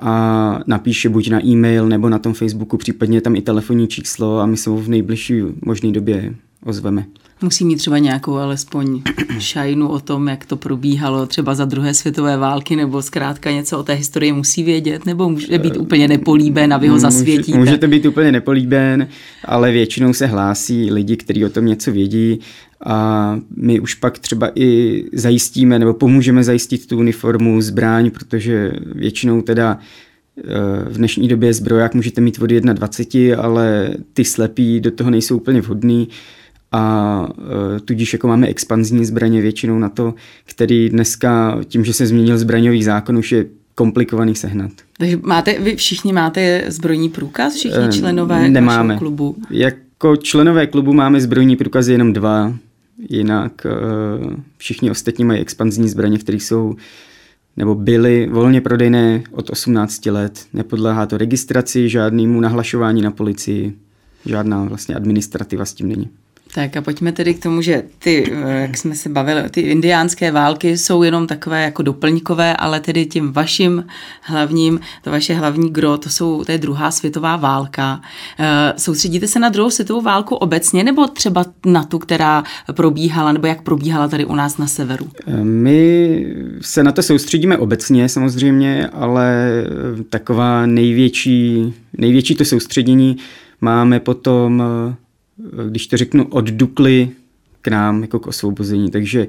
a 0.00 0.60
napíše 0.66 1.08
buď 1.08 1.30
na 1.30 1.44
e-mail 1.44 1.88
nebo 1.88 2.08
na 2.08 2.18
tom 2.18 2.34
Facebooku, 2.34 2.76
případně 2.76 3.20
tam 3.20 3.36
i 3.36 3.42
telefonní 3.42 3.88
číslo 3.88 4.38
a 4.38 4.46
my 4.46 4.56
se 4.56 4.70
v 4.70 4.88
nejbližší 4.88 5.42
možné 5.62 5.92
době 5.92 6.34
ozveme. 6.64 7.04
Musí 7.42 7.64
mít 7.64 7.76
třeba 7.76 7.98
nějakou 7.98 8.36
alespoň 8.36 9.02
šajnu 9.38 9.88
o 9.88 10.00
tom, 10.00 10.28
jak 10.28 10.46
to 10.46 10.56
probíhalo 10.56 11.26
třeba 11.26 11.54
za 11.54 11.64
druhé 11.64 11.94
světové 11.94 12.36
války, 12.36 12.76
nebo 12.76 13.02
zkrátka 13.02 13.50
něco 13.50 13.78
o 13.78 13.82
té 13.82 13.92
historii 13.92 14.32
musí 14.32 14.62
vědět, 14.62 15.06
nebo 15.06 15.28
může 15.28 15.58
být 15.58 15.76
úplně 15.76 16.08
nepolíben 16.08 16.72
a 16.72 16.76
vy 16.76 16.88
ho 16.88 16.98
zasvětíte? 16.98 17.58
Můžete 17.58 17.88
být 17.88 18.06
úplně 18.06 18.32
nepolíben, 18.32 19.08
ale 19.44 19.72
většinou 19.72 20.12
se 20.12 20.26
hlásí 20.26 20.90
lidi, 20.90 21.16
kteří 21.16 21.44
o 21.44 21.48
tom 21.48 21.66
něco 21.66 21.92
vědí 21.92 22.40
a 22.84 23.38
my 23.56 23.80
už 23.80 23.94
pak 23.94 24.18
třeba 24.18 24.50
i 24.54 25.02
zajistíme 25.12 25.78
nebo 25.78 25.94
pomůžeme 25.94 26.44
zajistit 26.44 26.86
tu 26.86 26.98
uniformu, 26.98 27.60
zbraň, 27.60 28.10
protože 28.10 28.72
většinou 28.94 29.42
teda 29.42 29.78
eh, 30.38 30.42
v 30.90 30.96
dnešní 30.96 31.28
době 31.28 31.54
zbroják 31.54 31.94
můžete 31.94 32.20
mít 32.20 32.38
od 32.42 32.50
21, 32.50 33.42
ale 33.42 33.90
ty 34.12 34.24
slepí 34.24 34.80
do 34.80 34.90
toho 34.90 35.10
nejsou 35.10 35.36
úplně 35.36 35.60
vhodný 35.60 36.08
a 36.74 37.28
e, 37.76 37.80
tudíž 37.80 38.12
jako 38.12 38.28
máme 38.28 38.46
expanzní 38.46 39.04
zbraně 39.04 39.40
většinou 39.40 39.78
na 39.78 39.88
to, 39.88 40.14
který 40.44 40.88
dneska 40.88 41.60
tím, 41.64 41.84
že 41.84 41.92
se 41.92 42.06
změnil 42.06 42.38
zbraňový 42.38 42.82
zákon, 42.82 43.18
už 43.18 43.32
je 43.32 43.46
komplikovaný 43.74 44.34
sehnat. 44.34 44.70
Takže 44.98 45.18
máte, 45.22 45.60
vy 45.60 45.76
všichni 45.76 46.12
máte 46.12 46.64
zbrojní 46.66 47.08
průkaz, 47.08 47.54
všichni 47.54 47.84
e, 47.88 47.92
členové 47.92 48.48
Nemáme. 48.48 48.96
klubu? 48.96 49.36
Jako 49.50 50.16
členové 50.16 50.66
klubu 50.66 50.92
máme 50.92 51.20
zbrojní 51.20 51.56
průkazy 51.56 51.92
jenom 51.92 52.12
dva, 52.12 52.54
jinak 53.10 53.66
e, 53.66 53.70
všichni 54.56 54.90
ostatní 54.90 55.24
mají 55.24 55.40
expanzní 55.40 55.88
zbraně, 55.88 56.18
které 56.18 56.38
jsou 56.38 56.76
nebo 57.56 57.74
byly 57.74 58.28
volně 58.32 58.60
prodejné 58.60 59.22
od 59.30 59.50
18 59.50 60.06
let. 60.06 60.46
Nepodléhá 60.52 61.06
to 61.06 61.18
registraci, 61.18 61.88
žádnému 61.88 62.40
nahlašování 62.40 63.02
na 63.02 63.10
policii, 63.10 63.74
žádná 64.26 64.64
vlastně 64.64 64.94
administrativa 64.94 65.64
s 65.64 65.74
tím 65.74 65.88
není. 65.88 66.10
Tak 66.54 66.76
a 66.76 66.82
pojďme 66.82 67.12
tedy 67.12 67.34
k 67.34 67.42
tomu, 67.42 67.62
že 67.62 67.82
ty, 67.98 68.32
eh, 68.32 68.60
jak 68.60 68.76
jsme 68.76 68.94
se 68.94 69.08
bavili, 69.08 69.50
ty 69.50 69.60
indiánské 69.60 70.30
války 70.30 70.78
jsou 70.78 71.02
jenom 71.02 71.26
takové 71.26 71.62
jako 71.62 71.82
doplňkové, 71.82 72.56
ale 72.56 72.80
tedy 72.80 73.06
tím 73.06 73.32
vaším 73.32 73.84
hlavním, 74.22 74.80
to 75.02 75.10
vaše 75.10 75.34
hlavní 75.34 75.70
gro, 75.70 75.98
to 75.98 76.10
jsou, 76.10 76.44
to 76.44 76.52
je 76.52 76.58
druhá 76.58 76.90
světová 76.90 77.36
válka. 77.36 78.00
Eh, 78.38 78.72
soustředíte 78.76 79.28
se 79.28 79.38
na 79.38 79.48
druhou 79.48 79.70
světovou 79.70 80.00
válku 80.00 80.34
obecně, 80.34 80.84
nebo 80.84 81.06
třeba 81.06 81.44
na 81.66 81.84
tu, 81.84 81.98
která 81.98 82.44
probíhala, 82.72 83.32
nebo 83.32 83.46
jak 83.46 83.62
probíhala 83.62 84.08
tady 84.08 84.24
u 84.24 84.34
nás 84.34 84.58
na 84.58 84.66
severu? 84.66 85.06
Eh, 85.26 85.44
my 85.44 86.26
se 86.60 86.82
na 86.82 86.92
to 86.92 87.02
soustředíme 87.02 87.58
obecně 87.58 88.08
samozřejmě, 88.08 88.88
ale 88.92 89.64
taková 90.10 90.66
největší, 90.66 91.74
největší 91.98 92.34
to 92.34 92.44
soustředění 92.44 93.16
máme 93.60 94.00
potom 94.00 94.62
když 95.68 95.86
to 95.86 95.96
řeknu, 95.96 96.26
od 96.26 96.44
Dukly 96.44 97.10
k 97.62 97.68
nám, 97.68 98.02
jako 98.02 98.18
k 98.18 98.26
osvobození. 98.26 98.90
Takže 98.90 99.26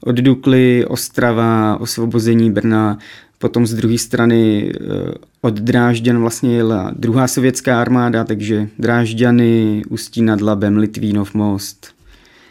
od 0.00 0.16
Dukly, 0.16 0.84
Ostrava, 0.86 1.80
osvobození 1.80 2.50
Brna, 2.52 2.98
potom 3.38 3.66
z 3.66 3.74
druhé 3.74 3.98
strany 3.98 4.72
eh, 4.74 5.14
od 5.40 5.54
Drážďan 5.54 6.18
vlastně 6.18 6.56
jela 6.56 6.92
druhá 6.96 7.28
sovětská 7.28 7.80
armáda, 7.80 8.24
takže 8.24 8.68
Drážďany, 8.78 9.82
Ústí 9.88 10.22
nad 10.22 10.40
Labem, 10.40 10.76
Litvínov 10.76 11.34
most 11.34 11.88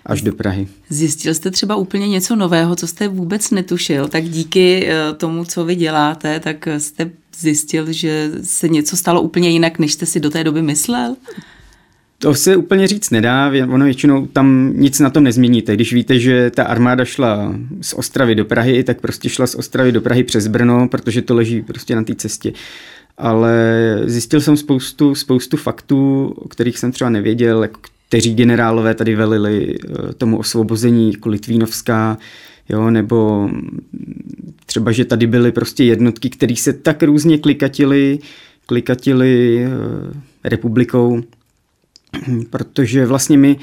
až 0.05 0.21
do 0.21 0.33
Prahy. 0.33 0.67
Zjistil 0.89 1.33
jste 1.33 1.51
třeba 1.51 1.75
úplně 1.75 2.07
něco 2.07 2.35
nového, 2.35 2.75
co 2.75 2.87
jste 2.87 3.07
vůbec 3.07 3.51
netušil, 3.51 4.07
tak 4.07 4.23
díky 4.23 4.87
eh, 4.87 5.13
tomu, 5.13 5.45
co 5.45 5.65
vy 5.65 5.75
děláte, 5.75 6.39
tak 6.39 6.67
jste 6.77 7.11
zjistil, 7.39 7.91
že 7.91 8.31
se 8.43 8.69
něco 8.69 8.97
stalo 8.97 9.21
úplně 9.21 9.49
jinak, 9.49 9.79
než 9.79 9.93
jste 9.93 10.05
si 10.05 10.19
do 10.19 10.29
té 10.29 10.43
doby 10.43 10.61
myslel? 10.61 11.15
To 12.21 12.35
se 12.35 12.55
úplně 12.55 12.87
říct 12.87 13.09
nedá, 13.09 13.51
ono 13.69 13.85
většinou 13.85 14.25
tam 14.25 14.73
nic 14.75 14.99
na 14.99 15.09
tom 15.09 15.23
nezměníte. 15.23 15.73
Když 15.75 15.93
víte, 15.93 16.19
že 16.19 16.51
ta 16.51 16.63
armáda 16.63 17.05
šla 17.05 17.55
z 17.81 17.93
Ostravy 17.93 18.35
do 18.35 18.45
Prahy, 18.45 18.83
tak 18.83 19.01
prostě 19.01 19.29
šla 19.29 19.47
z 19.47 19.55
Ostravy 19.55 19.91
do 19.91 20.01
Prahy 20.01 20.23
přes 20.23 20.47
Brno, 20.47 20.87
protože 20.87 21.21
to 21.21 21.35
leží 21.35 21.61
prostě 21.61 21.95
na 21.95 22.03
té 22.03 22.15
cestě. 22.15 22.53
Ale 23.17 23.53
zjistil 24.05 24.41
jsem 24.41 24.57
spoustu, 24.57 25.15
spoustu 25.15 25.57
faktů, 25.57 26.33
o 26.35 26.47
kterých 26.47 26.79
jsem 26.79 26.91
třeba 26.91 27.09
nevěděl, 27.09 27.61
jako 27.61 27.79
kteří 28.09 28.33
generálové 28.33 28.93
tady 28.93 29.15
velili 29.15 29.75
eh, 29.75 30.13
tomu 30.13 30.37
osvobození, 30.37 31.11
jako 31.11 31.29
Litvínovská, 31.29 32.17
jo, 32.69 32.89
nebo 32.89 33.49
třeba, 34.65 34.91
že 34.91 35.05
tady 35.05 35.27
byly 35.27 35.51
prostě 35.51 35.83
jednotky, 35.83 36.29
které 36.29 36.55
se 36.55 36.73
tak 36.73 37.03
různě 37.03 37.37
klikatily, 37.37 38.19
klikatily 38.65 39.63
eh, 39.65 39.69
republikou, 40.43 41.23
protože 42.49 43.05
vlastně 43.05 43.37
my 43.37 43.57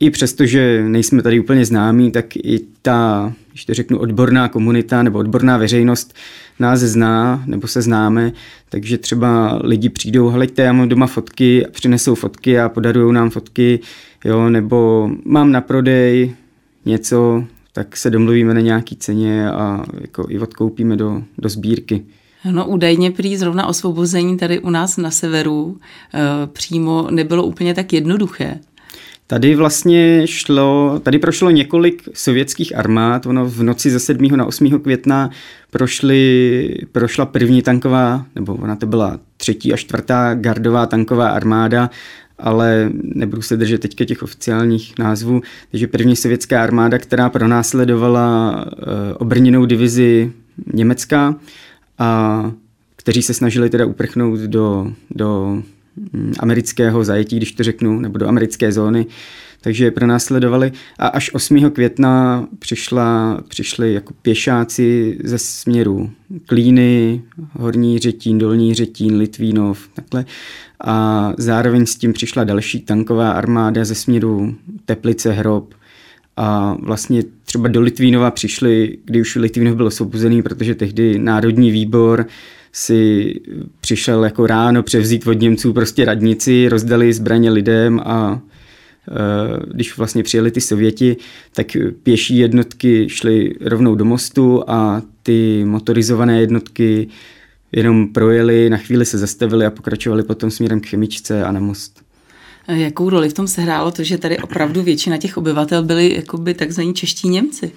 i 0.00 0.10
přesto, 0.10 0.46
že 0.46 0.84
nejsme 0.88 1.22
tady 1.22 1.40
úplně 1.40 1.64
známí, 1.64 2.10
tak 2.10 2.36
i 2.36 2.60
ta, 2.82 3.32
když 3.50 3.64
to 3.64 3.74
řeknu, 3.74 3.98
odborná 3.98 4.48
komunita 4.48 5.02
nebo 5.02 5.18
odborná 5.18 5.56
veřejnost 5.56 6.14
nás 6.58 6.80
zná 6.80 7.44
nebo 7.46 7.68
se 7.68 7.82
známe, 7.82 8.32
takže 8.68 8.98
třeba 8.98 9.60
lidi 9.64 9.88
přijdou, 9.88 10.28
hleďte, 10.28 10.62
já 10.62 10.72
mám 10.72 10.88
doma 10.88 11.06
fotky 11.06 11.66
a 11.66 11.70
přinesou 11.70 12.14
fotky 12.14 12.60
a 12.60 12.68
podarují 12.68 13.14
nám 13.14 13.30
fotky, 13.30 13.80
jo, 14.24 14.50
nebo 14.50 15.10
mám 15.24 15.52
na 15.52 15.60
prodej 15.60 16.34
něco, 16.84 17.44
tak 17.72 17.96
se 17.96 18.10
domluvíme 18.10 18.54
na 18.54 18.60
nějaký 18.60 18.96
ceně 18.96 19.50
a 19.50 19.84
jako 20.00 20.26
i 20.28 20.38
odkoupíme 20.38 20.96
do, 20.96 21.22
do 21.38 21.48
sbírky. 21.48 22.04
No 22.44 22.66
údajně 22.66 23.10
prý 23.10 23.36
zrovna 23.36 23.66
osvobození 23.66 24.36
tady 24.36 24.60
u 24.60 24.70
nás 24.70 24.96
na 24.96 25.10
severu 25.10 25.78
e, 26.14 26.46
přímo 26.46 27.08
nebylo 27.10 27.44
úplně 27.44 27.74
tak 27.74 27.92
jednoduché. 27.92 28.58
Tady 29.26 29.54
vlastně 29.54 30.26
šlo, 30.26 31.00
tady 31.02 31.18
prošlo 31.18 31.50
několik 31.50 32.08
sovětských 32.14 32.76
armád, 32.76 33.26
ono 33.26 33.46
v 33.46 33.62
noci 33.62 33.90
ze 33.90 34.00
7. 34.00 34.28
na 34.36 34.44
8. 34.44 34.80
května 34.80 35.30
prošly, 35.70 36.74
prošla 36.92 37.26
první 37.26 37.62
tanková, 37.62 38.26
nebo 38.34 38.54
ona 38.54 38.76
to 38.76 38.86
byla 38.86 39.20
třetí 39.36 39.72
a 39.72 39.76
čtvrtá 39.76 40.34
gardová 40.34 40.86
tanková 40.86 41.28
armáda, 41.28 41.90
ale 42.38 42.90
nebudu 43.02 43.42
se 43.42 43.56
držet 43.56 43.80
teďka 43.80 44.04
těch 44.04 44.22
oficiálních 44.22 44.98
názvů, 44.98 45.42
takže 45.70 45.86
první 45.86 46.16
sovětská 46.16 46.62
armáda, 46.62 46.98
která 46.98 47.30
pronásledovala 47.30 48.54
e, 48.64 49.14
obrněnou 49.14 49.66
divizi 49.66 50.32
Německa, 50.74 51.34
a 52.00 52.52
kteří 52.96 53.22
se 53.22 53.34
snažili 53.34 53.70
teda 53.70 53.86
uprchnout 53.86 54.40
do, 54.40 54.92
do 55.10 55.62
mm, 56.12 56.34
amerického 56.38 57.04
zajetí, 57.04 57.36
když 57.36 57.52
to 57.52 57.62
řeknu, 57.62 58.00
nebo 58.00 58.18
do 58.18 58.28
americké 58.28 58.72
zóny, 58.72 59.06
takže 59.60 59.84
je 59.84 59.90
pronásledovali 59.90 60.72
a 60.98 61.06
až 61.06 61.34
8. 61.34 61.70
května 61.70 62.46
přišla, 62.58 63.40
přišli 63.48 63.92
jako 63.92 64.14
pěšáci 64.22 65.18
ze 65.24 65.38
směru 65.38 66.10
Klíny, 66.46 67.22
Horní 67.52 67.98
Řetín, 67.98 68.38
Dolní 68.38 68.74
Řetín, 68.74 69.16
Litvínov, 69.16 69.88
takhle. 69.94 70.24
A 70.84 71.32
zároveň 71.38 71.86
s 71.86 71.96
tím 71.96 72.12
přišla 72.12 72.44
další 72.44 72.80
tanková 72.80 73.30
armáda 73.30 73.84
ze 73.84 73.94
směru 73.94 74.54
Teplice, 74.84 75.32
Hrob, 75.32 75.74
a 76.40 76.76
vlastně 76.82 77.22
třeba 77.44 77.68
do 77.68 77.80
Litvínova 77.80 78.30
přišli, 78.30 78.98
kdy 79.04 79.20
už 79.20 79.36
Litvínov 79.36 79.76
byl 79.76 79.86
osvobozený, 79.86 80.42
protože 80.42 80.74
tehdy 80.74 81.18
Národní 81.18 81.70
výbor 81.70 82.26
si 82.72 83.34
přišel 83.80 84.24
jako 84.24 84.46
ráno 84.46 84.82
převzít 84.82 85.26
od 85.26 85.32
Němců 85.40 85.72
prostě 85.72 86.04
radnici, 86.04 86.68
rozdali 86.68 87.12
zbraně 87.12 87.50
lidem 87.50 88.00
a 88.04 88.40
e, 88.40 89.74
když 89.74 89.96
vlastně 89.96 90.22
přijeli 90.22 90.50
ty 90.50 90.60
Sověti, 90.60 91.16
tak 91.54 91.76
pěší 92.02 92.36
jednotky 92.36 93.08
šly 93.08 93.54
rovnou 93.60 93.94
do 93.94 94.04
mostu 94.04 94.64
a 94.66 95.02
ty 95.22 95.64
motorizované 95.64 96.40
jednotky 96.40 97.08
jenom 97.72 98.08
projeli, 98.08 98.70
na 98.70 98.76
chvíli 98.76 99.04
se 99.04 99.18
zastavili 99.18 99.66
a 99.66 99.70
pokračovali 99.70 100.22
potom 100.22 100.50
směrem 100.50 100.80
k 100.80 100.86
chemičce 100.86 101.44
a 101.44 101.52
na 101.52 101.60
most. 101.60 102.09
Jakou 102.74 103.10
roli 103.10 103.28
v 103.28 103.34
tom 103.34 103.46
sehrálo 103.46 103.90
to, 103.90 104.04
že 104.04 104.18
tady 104.18 104.38
opravdu 104.38 104.82
většina 104.82 105.16
těch 105.16 105.36
obyvatel 105.36 105.82
byli 105.82 106.14
jakoby 106.16 106.54
takzvaní 106.54 106.94
čeští 106.94 107.28
Němci? 107.28 107.72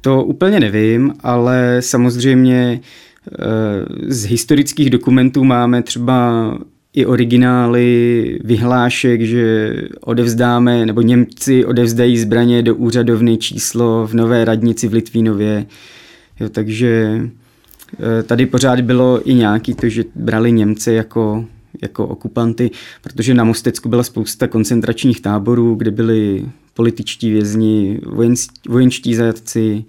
To 0.00 0.24
úplně 0.24 0.60
nevím, 0.60 1.14
ale 1.20 1.76
samozřejmě 1.80 2.80
eh, 2.80 3.38
z 4.06 4.24
historických 4.24 4.90
dokumentů 4.90 5.44
máme 5.44 5.82
třeba 5.82 6.52
i 6.96 7.06
originály 7.06 8.38
vyhlášek, 8.44 9.22
že 9.22 9.74
odevzdáme, 10.00 10.86
nebo 10.86 11.00
Němci 11.00 11.64
odevzdají 11.64 12.18
zbraně 12.18 12.62
do 12.62 12.74
úřadovny 12.74 13.36
číslo 13.36 14.06
v 14.06 14.14
Nové 14.14 14.44
radnici 14.44 14.88
v 14.88 14.92
Litvínově. 14.92 15.66
Jo, 16.40 16.48
takže 16.48 17.20
eh, 18.00 18.22
tady 18.22 18.46
pořád 18.46 18.80
bylo 18.80 19.30
i 19.30 19.34
nějaký 19.34 19.74
to, 19.74 19.88
že 19.88 20.04
brali 20.14 20.52
Němce 20.52 20.92
jako 20.92 21.44
jako 21.82 22.06
okupanty, 22.06 22.70
protože 23.02 23.34
na 23.34 23.44
Mostecku 23.44 23.88
byla 23.88 24.02
spousta 24.02 24.46
koncentračních 24.48 25.20
táborů, 25.20 25.74
kde 25.74 25.90
byli 25.90 26.46
političtí 26.74 27.30
vězni, 27.30 28.00
vojenští 28.68 29.14
zajatci, 29.14 29.84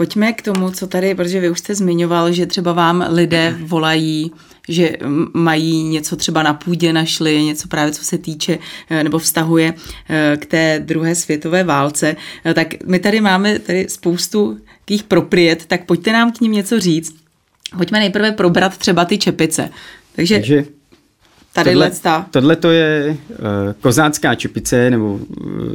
Pojďme 0.00 0.32
k 0.32 0.42
tomu, 0.42 0.70
co 0.70 0.86
tady, 0.86 1.14
protože 1.14 1.40
vy 1.40 1.50
už 1.50 1.58
jste 1.58 1.74
zmiňoval, 1.74 2.32
že 2.32 2.46
třeba 2.46 2.72
vám 2.72 3.04
lidé 3.08 3.56
volají, 3.60 4.32
že 4.68 4.92
mají 5.34 5.82
něco 5.82 6.16
třeba 6.16 6.42
na 6.42 6.54
půdě 6.54 6.92
našli, 6.92 7.42
něco 7.42 7.68
právě 7.68 7.92
co 7.92 8.04
se 8.04 8.18
týče 8.18 8.58
eh, 8.90 9.04
nebo 9.04 9.18
vztahuje 9.18 9.74
eh, 10.08 10.36
k 10.40 10.46
té 10.46 10.82
druhé 10.84 11.14
světové 11.14 11.64
válce. 11.64 12.16
Eh, 12.44 12.54
tak 12.54 12.84
my 12.86 12.98
tady 12.98 13.20
máme 13.20 13.58
tady 13.58 13.86
spoustu 13.88 14.58
těch 14.86 15.02
propriet, 15.02 15.66
tak 15.66 15.84
pojďte 15.84 16.12
nám 16.12 16.32
k 16.32 16.40
ním 16.40 16.52
něco 16.52 16.80
říct. 16.80 17.14
Pojďme 17.76 17.98
nejprve 17.98 18.32
probrat 18.32 18.78
třeba 18.78 19.04
ty 19.04 19.18
čepice. 19.18 19.70
Takže, 20.16 20.34
Takže 20.34 20.64
tady 21.52 21.70
tohle, 21.70 21.90
ta. 21.90 22.26
tohle 22.30 22.56
to 22.56 22.70
je 22.70 23.16
uh, 23.30 23.36
kozácká 23.80 24.34
čepice 24.34 24.90
nebo 24.90 25.12
uh, 25.14 25.20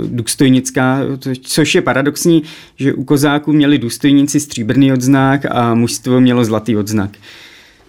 důstojnická, 0.06 1.00
což 1.42 1.76
je 1.76 1.82
paradoxní, 1.82 2.44
že 2.76 2.94
u 2.94 3.04
kozáků 3.04 3.54
měli 3.54 3.78
důstojníci 3.78 4.40
stříbrný 4.40 4.94
odznak 4.94 5.46
a 5.52 5.74
mužstvo 5.74 6.22
mělo 6.22 6.46
zlatý 6.46 6.78
odznak. 6.78 7.12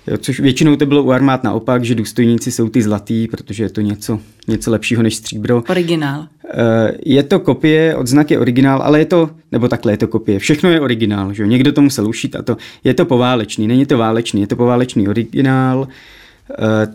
Jo, 0.06 0.16
což 0.18 0.40
většinou 0.40 0.76
to 0.76 0.86
bylo 0.86 1.02
u 1.02 1.10
armád 1.10 1.44
naopak, 1.44 1.84
že 1.84 1.94
důstojníci 1.94 2.52
jsou 2.52 2.68
ty 2.68 2.82
zlatý, 2.82 3.28
protože 3.28 3.64
je 3.64 3.70
to 3.70 3.80
něco, 3.80 4.20
něco 4.48 4.70
lepšího 4.70 5.02
než 5.02 5.14
stříbro. 5.14 5.62
Originál. 5.68 6.26
Eh, 6.54 6.92
je 7.06 7.22
to 7.22 7.40
kopie, 7.40 7.96
odznak 7.96 8.30
je 8.30 8.38
originál, 8.38 8.82
ale 8.82 8.98
je 8.98 9.04
to, 9.04 9.30
nebo 9.52 9.68
takhle 9.68 9.92
je 9.92 9.96
to 9.96 10.08
kopie, 10.08 10.38
všechno 10.38 10.70
je 10.70 10.80
originál, 10.80 11.32
že 11.32 11.46
někdo 11.46 11.72
to 11.72 11.82
musel 11.82 12.08
ušít 12.08 12.36
a 12.36 12.42
to, 12.42 12.56
je 12.84 12.94
to 12.94 13.04
poválečný, 13.04 13.66
není 13.66 13.86
to 13.86 13.98
válečný, 13.98 14.40
je 14.40 14.46
to 14.46 14.56
poválečný 14.56 15.08
originál, 15.08 15.88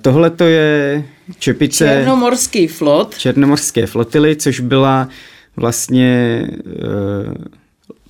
tohle 0.01 0.29
to 0.29 0.43
je 0.43 1.03
čepice... 1.39 1.85
Černomorský 1.85 2.67
flot. 2.67 3.17
Černomorské 3.17 3.87
flotily, 3.87 4.35
což 4.35 4.59
byla 4.59 5.09
vlastně 5.55 6.41
uh, 6.65 7.33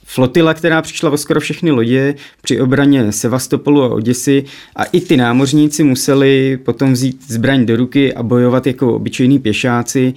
flotila, 0.05 0.53
která 0.53 0.81
přišla 0.81 1.09
o 1.09 1.17
skoro 1.17 1.39
všechny 1.39 1.71
lodě 1.71 2.15
při 2.41 2.61
obraně 2.61 3.11
Sevastopolu 3.11 3.83
a 3.83 3.89
Oděsy 3.89 4.43
a 4.75 4.83
i 4.83 5.01
ty 5.01 5.17
námořníci 5.17 5.83
museli 5.83 6.57
potom 6.57 6.93
vzít 6.93 7.31
zbraň 7.31 7.65
do 7.65 7.75
ruky 7.75 8.13
a 8.13 8.23
bojovat 8.23 8.67
jako 8.67 8.95
obyčejní 8.95 9.39
pěšáci 9.39 10.13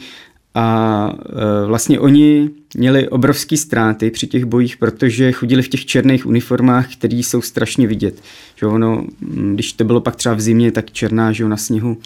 A 0.54 1.08
e, 1.12 1.66
vlastně 1.66 2.00
oni 2.00 2.50
měli 2.76 3.08
obrovské 3.08 3.56
ztráty 3.56 4.10
při 4.10 4.26
těch 4.26 4.44
bojích, 4.44 4.76
protože 4.76 5.32
chodili 5.32 5.62
v 5.62 5.68
těch 5.68 5.86
černých 5.86 6.26
uniformách, 6.26 6.92
které 6.92 7.16
jsou 7.16 7.42
strašně 7.42 7.86
vidět. 7.86 8.22
Že 8.56 8.66
ono, 8.66 9.04
když 9.54 9.72
to 9.72 9.84
bylo 9.84 10.00
pak 10.00 10.16
třeba 10.16 10.34
v 10.34 10.40
zimě, 10.40 10.72
tak 10.72 10.90
černá, 10.90 11.32
že 11.32 11.48
na 11.48 11.56
sněhu. 11.56 11.98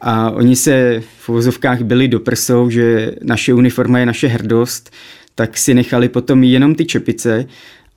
A 0.00 0.30
oni 0.30 0.56
se 0.56 1.02
v 1.18 1.28
uvozovkách 1.28 1.82
byli 1.82 2.08
do 2.08 2.20
prsou, 2.20 2.70
že 2.70 3.14
naše 3.22 3.54
uniforma 3.54 3.98
je 3.98 4.06
naše 4.06 4.26
hrdost, 4.26 4.90
tak 5.34 5.56
si 5.56 5.74
nechali 5.74 6.08
potom 6.08 6.44
jenom 6.44 6.74
ty 6.74 6.84
čepice. 6.84 7.46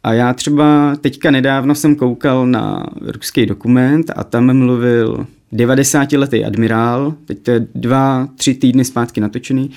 A 0.04 0.14
já 0.14 0.34
třeba 0.34 0.96
teďka 1.02 1.32
nedávno 1.32 1.76
jsem 1.76 1.96
koukal 1.96 2.48
na 2.48 2.86
ruský 3.02 3.46
dokument 3.46 4.12
a 4.16 4.24
tam 4.24 4.58
mluvil 4.58 5.28
90-letý 5.54 6.46
admirál, 6.46 7.14
teď 7.26 7.40
to 7.40 7.52
je 7.52 7.68
dva, 7.76 8.30
tři 8.36 8.54
týdny 8.54 8.86
zpátky 8.86 9.22
natočený, 9.22 9.72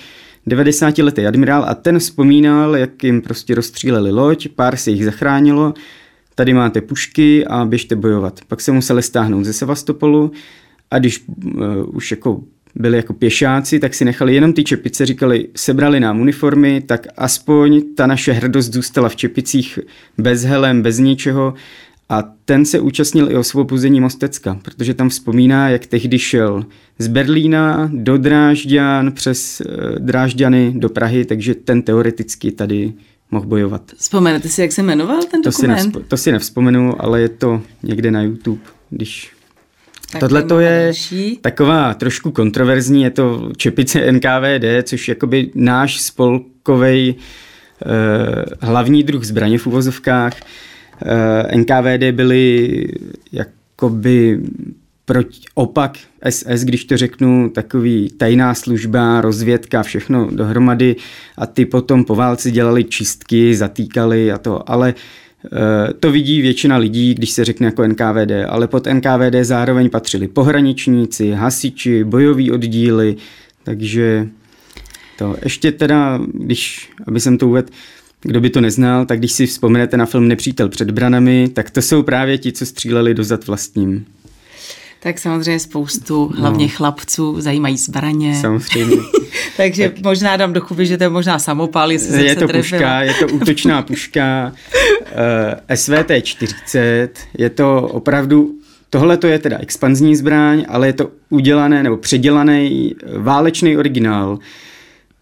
90-letý 0.47 1.27
admirál 1.27 1.65
a 1.69 1.75
ten 1.75 1.99
vzpomínal, 1.99 2.77
jak 2.77 3.05
jim 3.05 3.23
prostě 3.23 3.55
rozstříleli 3.55 4.11
loď, 4.11 4.49
pár 4.49 4.77
se 4.77 4.91
jich 4.91 5.05
zachránilo, 5.05 5.75
tady 6.35 6.55
máte 6.55 6.81
pušky 6.81 7.47
a 7.47 7.65
běžte 7.65 7.97
bojovat. 7.97 8.41
Pak 8.49 8.61
se 8.61 8.73
museli 8.73 9.03
stáhnout 9.03 9.45
ze 9.45 9.53
Sevastopolu 9.53 10.33
a 10.91 10.99
když 10.99 11.25
uh, 11.29 11.97
už 11.97 12.11
jako 12.11 12.43
byli 12.75 12.97
jako 12.97 13.13
pěšáci, 13.13 13.81
tak 13.81 13.95
si 13.95 14.05
nechali 14.05 14.35
jenom 14.35 14.53
ty 14.53 14.65
čepice, 14.65 15.07
říkali, 15.07 15.49
sebrali 15.57 16.01
nám 16.01 16.21
uniformy, 16.21 16.81
tak 16.81 17.07
aspoň 17.17 17.83
ta 17.97 18.07
naše 18.07 18.33
hrdost 18.33 18.73
zůstala 18.73 19.09
v 19.09 19.17
čepicích 19.17 19.79
bez 20.19 20.45
helem, 20.45 20.83
bez 20.83 20.99
ničeho 20.99 21.55
a 22.13 22.25
ten 22.45 22.65
se 22.65 22.81
účastnil 22.81 23.31
i 23.31 23.37
osvobození 23.37 24.01
Mostecka, 24.01 24.59
protože 24.63 24.95
tam 24.95 25.09
vzpomíná, 25.09 25.69
jak 25.69 25.87
tehdy 25.87 26.19
šel 26.19 26.65
z 26.99 27.09
Berlína 27.09 27.91
do 27.93 28.19
Drážďan 28.19 29.13
přes 29.13 29.61
e, 29.61 29.65
Drážďany 29.99 30.73
do 30.77 30.89
Prahy, 30.89 31.25
takže 31.25 31.55
ten 31.55 31.83
teoreticky 31.83 32.53
tady 32.53 32.93
mohl 33.31 33.47
bojovat. 33.47 33.83
Vzpomenete 33.97 34.49
si, 34.49 34.61
jak 34.61 34.73
se 34.73 34.83
jmenoval 34.83 35.23
ten 35.23 35.43
to 35.43 35.51
dokument? 35.51 35.79
Si 35.79 35.89
nevzpo- 35.89 36.03
to 36.09 36.17
si 36.17 36.33
nevzpomenu, 36.33 37.03
ale 37.03 37.21
je 37.21 37.29
to 37.29 37.63
někde 37.83 38.11
na 38.11 38.23
YouTube, 38.23 38.63
když 38.91 39.33
Tohle 40.21 40.43
to 40.43 40.61
je 40.61 40.83
další. 40.85 41.39
taková 41.41 41.95
trošku 41.95 42.31
kontroverzní, 42.31 43.03
je 43.03 43.11
to 43.11 43.51
čepice 43.57 44.13
NKVD, 44.13 44.65
což 44.83 45.09
jakoby 45.09 45.51
náš 45.55 46.01
spolkový 46.01 47.15
eh, 47.15 47.87
hlavní 48.61 49.03
druh 49.03 49.25
zbraně 49.25 49.59
v 49.59 49.67
uvozovkách. 49.67 50.33
Eh, 51.05 51.57
NKVD 51.57 52.13
byly 52.13 52.89
jakoby 53.33 54.41
proti, 55.05 55.41
opak 55.55 55.99
SS, 56.31 56.65
když 56.65 56.85
to 56.85 56.97
řeknu, 56.97 57.51
takový 57.51 58.11
tajná 58.17 58.55
služba, 58.55 59.21
rozvědka, 59.21 59.83
všechno 59.83 60.31
dohromady. 60.31 60.97
A 61.37 61.47
ty 61.47 61.67
potom 61.67 62.05
po 62.05 62.15
válce 62.15 62.51
dělali 62.51 62.85
čistky, 62.85 63.55
zatýkali 63.55 64.33
a 64.33 64.39
to, 64.39 64.71
ale 64.71 64.95
Eh, 65.45 65.93
to 65.93 66.13
vidí 66.13 66.41
většina 66.43 66.77
lidí, 66.77 67.15
když 67.15 67.31
se 67.31 67.45
řekne 67.45 67.67
jako 67.67 67.83
NKVD, 67.83 68.45
ale 68.49 68.69
pod 68.69 68.87
NKVD 68.87 69.35
zároveň 69.43 69.91
patřili 69.91 70.29
pohraničníci, 70.29 71.31
hasiči, 71.31 72.05
bojoví 72.05 72.51
oddíly, 72.51 73.17
takže 73.63 74.29
to. 75.19 75.37
Ještě 75.45 75.73
teda, 75.73 76.21
když, 76.35 76.91
aby 77.07 77.21
jsem 77.21 77.39
to 77.39 77.49
uvedl, 77.49 77.69
kdo 78.23 78.41
by 78.41 78.51
to 78.51 78.61
neznal, 78.61 79.07
tak 79.07 79.19
když 79.19 79.33
si 79.33 79.47
vzpomenete 79.47 79.97
na 79.97 80.07
film 80.07 80.29
Nepřítel 80.29 80.69
před 80.69 80.91
branami, 80.91 81.49
tak 81.53 81.71
to 81.71 81.83
jsou 81.83 82.03
právě 82.03 82.39
ti, 82.39 82.53
co 82.53 82.67
stříleli 82.67 83.15
dozad 83.15 83.47
vlastním. 83.47 84.07
Tak 85.01 85.19
samozřejmě 85.19 85.59
spoustu, 85.59 86.33
hlavně 86.37 86.67
no. 86.67 86.73
chlapců, 86.77 87.41
zajímají 87.41 87.77
zbraně. 87.77 88.35
Samozřejmě. 88.41 88.97
Takže 89.57 89.89
tak. 89.89 90.05
možná 90.05 90.37
dám 90.37 90.53
do 90.53 90.61
chuby, 90.61 90.87
že 90.87 90.99
to 90.99 91.05
je 91.05 91.11
možná 91.11 91.39
samopál, 91.39 91.93
jestli 91.93 92.27
Je 92.27 92.37
to 92.37 92.47
trefila. 92.47 92.81
puška, 92.81 93.03
je 93.03 93.15
to 93.15 93.27
útočná 93.27 93.83
puška 93.89 94.53
uh, 94.53 95.09
eh, 95.69 95.75
SVT-40, 95.75 97.09
je 97.39 97.51
to 97.51 97.83
opravdu 97.83 98.55
Tohle 98.93 99.17
to 99.17 99.27
je 99.27 99.39
teda 99.39 99.59
expanzní 99.59 100.17
zbraň, 100.17 100.65
ale 100.69 100.87
je 100.87 100.93
to 100.93 101.11
udělané 101.31 101.83
nebo 101.83 101.97
předělaný 101.97 102.95
válečný 103.19 103.77
originál. 103.77 104.39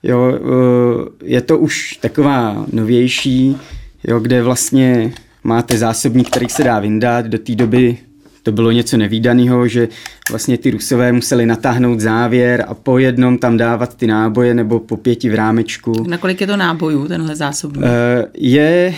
Jo, 0.03 0.39
uh, 0.41 1.07
je 1.23 1.41
to 1.41 1.59
už 1.59 1.99
taková 2.01 2.67
novější, 2.73 3.57
jo, 4.05 4.21
kde 4.21 4.43
vlastně 4.43 5.13
máte 5.45 5.79
zásobník, 5.79 6.31
který 6.31 6.49
se 6.49 6.65
dá 6.65 6.81
vyndat. 6.81 7.27
Do 7.27 7.39
té 7.39 7.55
doby 7.55 7.99
to 8.43 8.53
bylo 8.53 8.71
něco 8.71 8.97
nevýdaného, 8.97 9.69
že 9.69 9.89
vlastně 10.31 10.59
ty 10.59 10.71
rusové 10.71 11.13
museli 11.13 11.47
natáhnout 11.47 12.01
závěr 12.01 12.65
a 12.69 12.75
po 12.75 12.99
jednom 12.99 13.39
tam 13.39 13.57
dávat 13.57 13.97
ty 13.97 14.07
náboje 14.07 14.55
nebo 14.55 14.81
po 14.81 14.97
pěti 14.97 15.31
v 15.31 15.35
rámečku. 15.35 15.93
Na 16.09 16.19
kolik 16.19 16.41
je 16.41 16.47
to 16.47 16.57
nábojů, 16.57 17.09
tenhle 17.09 17.37
zásobník? 17.37 17.85
Uh, 17.85 17.91
je 18.35 18.95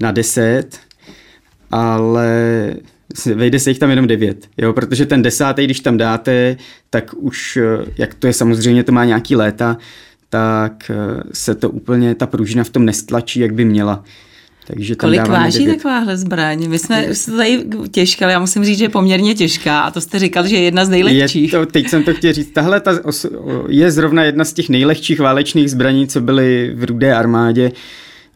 na 0.00 0.12
deset, 0.12 0.78
ale 1.70 2.30
vejde 3.34 3.58
se 3.58 3.70
jich 3.70 3.78
tam 3.78 3.90
jenom 3.90 4.06
devět, 4.06 4.48
jo, 4.58 4.72
protože 4.72 5.06
ten 5.06 5.22
desátý, 5.22 5.64
když 5.64 5.80
tam 5.80 5.96
dáte, 5.96 6.56
tak 6.90 7.14
už, 7.14 7.56
eh, 7.56 7.84
jak 7.98 8.14
to 8.14 8.26
je 8.26 8.32
samozřejmě, 8.32 8.84
to 8.84 8.92
má 8.92 9.04
nějaký 9.04 9.36
léta, 9.36 9.76
tak 10.32 10.90
eh, 10.90 11.22
se 11.32 11.54
to 11.54 11.70
úplně, 11.70 12.14
ta 12.14 12.26
pružina 12.26 12.64
v 12.64 12.70
tom 12.70 12.84
nestlačí, 12.84 13.40
jak 13.40 13.54
by 13.54 13.64
měla. 13.64 14.04
Takže 14.66 14.94
Kolik 14.94 15.28
váží 15.28 15.58
devět. 15.58 15.76
takováhle 15.76 16.16
zbraň? 16.16 16.68
My 16.68 16.78
jsme 16.78 17.02
je, 17.02 17.12
tady 17.36 17.64
těžká, 17.90 18.24
ale 18.24 18.32
já 18.32 18.38
musím 18.38 18.64
říct, 18.64 18.78
že 18.78 18.84
je 18.84 18.88
poměrně 18.88 19.34
těžká 19.34 19.80
a 19.80 19.90
to 19.90 20.00
jste 20.00 20.18
říkal, 20.18 20.46
že 20.46 20.56
je 20.56 20.62
jedna 20.62 20.84
z 20.84 20.88
nejlehčích. 20.88 21.52
Je 21.52 21.58
to, 21.58 21.66
teď 21.66 21.88
jsem 21.88 22.02
to 22.02 22.14
chtěl 22.14 22.32
říct. 22.32 22.50
Tahle 22.50 22.80
ta 22.80 22.98
je 23.68 23.90
zrovna 23.90 24.24
jedna 24.24 24.44
z 24.44 24.52
těch 24.52 24.68
nejlehčích 24.68 25.20
válečných 25.20 25.70
zbraní, 25.70 26.06
co 26.06 26.20
byly 26.20 26.72
v 26.74 26.84
rudé 26.84 27.14
armádě. 27.14 27.72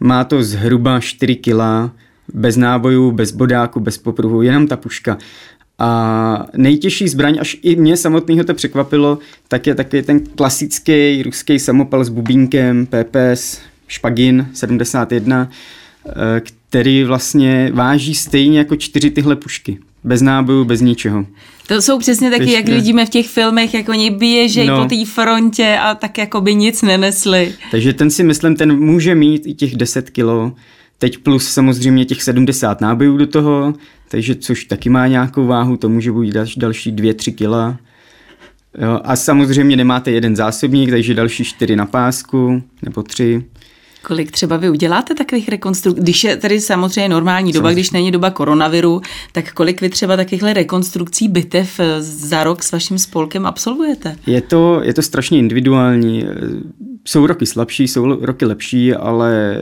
Má 0.01 0.25
to 0.25 0.43
zhruba 0.43 1.01
4 1.01 1.37
kg, 1.37 1.61
bez 2.35 2.57
nábojů, 2.57 3.13
bez 3.13 3.33
bodáku, 3.33 3.81
bez 3.81 3.99
popruhu, 3.99 4.43
jenom 4.43 4.67
ta 4.67 4.77
puška. 4.77 5.19
A 5.79 6.47
nejtěžší 6.57 7.09
zbraň, 7.09 7.39
až 7.41 7.57
i 7.63 7.77
mě 7.77 7.97
samotného 7.97 8.45
to 8.45 8.55
překvapilo, 8.55 9.19
tak 9.49 9.67
je 9.67 9.75
takový 9.75 10.03
ten 10.03 10.21
klasický 10.21 11.23
ruský 11.23 11.59
samopal 11.59 12.05
s 12.05 12.09
bubínkem, 12.09 12.87
PPS, 12.87 13.61
Špagin 13.89 14.47
71, 14.53 15.49
Eh, 16.09 16.41
který 16.41 17.05
vlastně 17.05 17.71
váží 17.75 18.15
stejně 18.15 18.59
jako 18.59 18.77
čtyři 18.77 19.11
tyhle 19.11 19.37
pušky. 19.37 19.79
Bez 20.05 20.23
nábojů, 20.23 20.65
bez 20.65 20.81
ničeho. 20.81 21.27
To 21.67 21.83
jsou 21.83 21.99
přesně 21.99 22.31
taky, 22.31 22.53
jak 22.53 22.69
vidíme 22.69 23.07
v 23.07 23.09
těch 23.09 23.29
filmech, 23.29 23.75
jak 23.75 23.89
oni 23.89 24.11
běžejí 24.11 24.69
no. 24.69 24.83
po 24.83 24.89
té 24.89 25.05
frontě 25.05 25.79
a 25.83 25.95
tak 25.95 26.19
jako 26.19 26.41
by 26.41 26.55
nic 26.55 26.83
nenesli. 26.83 27.55
Takže 27.71 27.93
ten 27.93 28.11
si 28.11 28.25
myslím, 28.25 28.57
ten 28.57 28.79
může 28.79 29.15
mít 29.15 29.47
i 29.47 29.55
těch 29.55 29.77
10 29.77 30.11
kilo, 30.11 30.53
teď 30.99 31.19
plus 31.19 31.49
samozřejmě 31.49 32.05
těch 32.05 32.23
70 32.23 32.81
nábojů 32.81 33.17
do 33.17 33.27
toho, 33.27 33.75
takže 34.09 34.35
což 34.35 34.65
taky 34.65 34.89
má 34.89 35.07
nějakou 35.07 35.47
váhu, 35.47 35.77
to 35.77 35.89
může 35.89 36.13
být 36.13 36.35
další 36.57 36.93
2-3 36.93 37.35
kila. 37.35 37.77
Jo, 38.79 39.01
a 39.05 39.17
samozřejmě 39.17 39.77
nemáte 39.77 40.11
jeden 40.11 40.37
zásobník, 40.37 40.91
takže 40.91 41.15
další 41.15 41.45
čtyři 41.45 41.77
na 41.77 41.87
pásku 41.87 42.63
nebo 42.83 43.03
tři. 43.03 43.45
Kolik 44.03 44.31
třeba 44.31 44.57
vy 44.57 44.71
uděláte 44.71 45.15
takových 45.15 45.49
rekonstrukcí? 45.49 46.03
Když 46.03 46.25
je 46.25 46.37
tady 46.37 46.61
samozřejmě 46.61 47.09
normální 47.09 47.53
doba, 47.53 47.73
když 47.73 47.91
není 47.91 48.11
doba 48.11 48.31
koronaviru, 48.31 49.01
tak 49.33 49.53
kolik 49.53 49.81
vy 49.81 49.89
třeba 49.89 50.17
takovýchhle 50.17 50.53
rekonstrukcí 50.53 51.29
bitev 51.29 51.81
eh, 51.81 52.03
za 52.03 52.45
rok 52.45 52.63
s 52.63 52.73
vaším 52.73 52.99
spolkem 52.99 53.47
absolvujete? 53.47 54.17
Je 54.27 54.41
to, 54.41 54.81
je 54.85 54.95
to 54.95 55.03
strašně 55.03 55.39
individuální. 55.39 56.25
Jsou 57.05 57.27
roky 57.27 57.47
slabší, 57.47 57.89
jsou 57.89 58.25
roky 58.25 58.45
lepší, 58.45 58.95
ale 58.95 59.61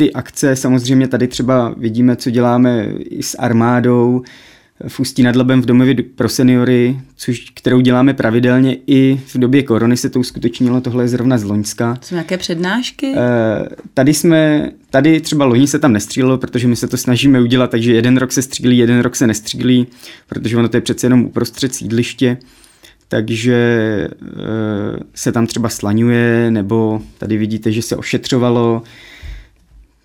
ty 0.00 0.12
akce 0.12 0.56
samozřejmě 0.56 1.08
tady 1.08 1.28
třeba 1.28 1.74
vidíme, 1.76 2.16
co 2.16 2.30
děláme 2.30 2.86
i 3.00 3.22
s 3.22 3.36
armádou, 3.38 4.22
v 4.88 5.00
Ústí 5.00 5.22
nad 5.22 5.36
Labem 5.36 5.62
v 5.62 5.66
domově 5.66 5.94
pro 6.14 6.28
seniory, 6.28 7.00
což, 7.16 7.50
kterou 7.54 7.80
děláme 7.80 8.14
pravidelně 8.14 8.76
i 8.86 9.20
v 9.26 9.38
době 9.38 9.62
korony 9.62 9.96
se 9.96 10.10
to 10.10 10.20
uskutečnilo, 10.20 10.80
tohle 10.80 11.04
je 11.04 11.08
zrovna 11.08 11.38
z 11.38 11.44
Loňska. 11.44 11.98
Jsou 12.02 12.14
nějaké 12.14 12.38
přednášky? 12.38 13.06
E, 13.06 13.18
tady 13.94 14.14
jsme, 14.14 14.70
tady 14.90 15.20
třeba 15.20 15.44
loni 15.44 15.66
se 15.66 15.78
tam 15.78 15.92
nestřílelo, 15.92 16.38
protože 16.38 16.68
my 16.68 16.76
se 16.76 16.88
to 16.88 16.96
snažíme 16.96 17.40
udělat, 17.40 17.70
takže 17.70 17.92
jeden 17.92 18.16
rok 18.16 18.32
se 18.32 18.42
střílí, 18.42 18.78
jeden 18.78 19.00
rok 19.00 19.16
se 19.16 19.26
nestřílí, 19.26 19.86
protože 20.28 20.56
ono 20.56 20.68
to 20.68 20.76
je 20.76 20.80
přece 20.80 21.06
jenom 21.06 21.24
uprostřed 21.24 21.74
sídliště, 21.74 22.36
takže 23.08 23.54
e, 23.54 24.08
se 25.14 25.32
tam 25.32 25.46
třeba 25.46 25.68
slaňuje, 25.68 26.50
nebo 26.50 27.02
tady 27.18 27.36
vidíte, 27.36 27.72
že 27.72 27.82
se 27.82 27.96
ošetřovalo, 27.96 28.82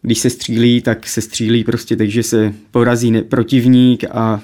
když 0.06 0.20
se 0.20 0.30
střílí, 0.30 0.82
tak 0.82 1.08
se 1.08 1.22
střílí 1.22 1.64
prostě, 1.64 1.96
takže 1.96 2.24
se 2.24 2.54
porazí 2.72 3.22
protivník 3.22 4.04
a 4.12 4.42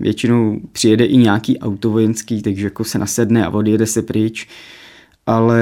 Většinou 0.00 0.60
přijede 0.72 1.04
i 1.04 1.16
nějaký 1.16 1.58
auto 1.58 1.90
vojenský, 1.90 2.42
takže 2.42 2.64
jako 2.64 2.84
se 2.84 2.98
nasedne 2.98 3.46
a 3.46 3.50
odjede 3.50 3.86
se 3.86 4.02
pryč. 4.02 4.48
Ale 5.26 5.60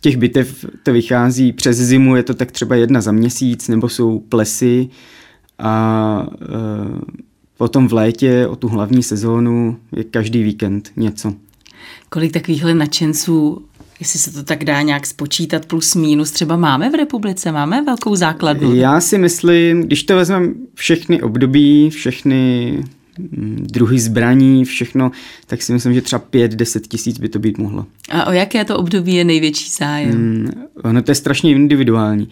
těch 0.00 0.16
bitev 0.16 0.64
to 0.82 0.92
vychází 0.92 1.52
přes 1.52 1.76
zimu, 1.76 2.16
je 2.16 2.22
to 2.22 2.34
tak 2.34 2.52
třeba 2.52 2.76
jedna 2.76 3.00
za 3.00 3.12
měsíc, 3.12 3.68
nebo 3.68 3.88
jsou 3.88 4.18
plesy 4.18 4.88
a 5.58 6.26
e, 6.32 6.46
potom 7.56 7.88
v 7.88 7.92
létě 7.92 8.46
o 8.46 8.56
tu 8.56 8.68
hlavní 8.68 9.02
sezónu 9.02 9.76
je 9.96 10.04
každý 10.04 10.42
víkend 10.42 10.92
něco. 10.96 11.34
Kolik 12.08 12.32
takovýchhle 12.32 12.74
nadšenců 12.74 13.64
Jestli 14.00 14.18
se 14.18 14.32
to 14.32 14.42
tak 14.42 14.64
dá 14.64 14.82
nějak 14.82 15.06
spočítat 15.06 15.66
plus 15.66 15.94
minus, 15.94 16.30
třeba 16.30 16.56
máme 16.56 16.90
v 16.90 16.94
republice, 16.94 17.52
máme 17.52 17.84
velkou 17.84 18.16
základnu? 18.16 18.74
Já 18.74 19.00
si 19.00 19.18
myslím, 19.18 19.82
když 19.82 20.02
to 20.02 20.16
vezmeme 20.16 20.48
všechny 20.74 21.22
období, 21.22 21.90
všechny 21.90 22.72
mm, 23.18 23.66
druhy 23.70 23.98
zbraní, 23.98 24.64
všechno, 24.64 25.10
tak 25.46 25.62
si 25.62 25.72
myslím, 25.72 25.94
že 25.94 26.02
třeba 26.02 26.22
5-10 26.32 26.80
tisíc 26.88 27.18
by 27.18 27.28
to 27.28 27.38
být 27.38 27.58
mohlo. 27.58 27.86
A 28.10 28.26
o 28.26 28.32
jaké 28.32 28.64
to 28.64 28.78
období 28.78 29.14
je 29.14 29.24
největší 29.24 29.70
zájem? 29.70 30.10
Mm, 30.10 30.50
ono 30.84 31.02
to 31.02 31.10
je 31.10 31.14
strašně 31.14 31.50
individuální. 31.50 32.28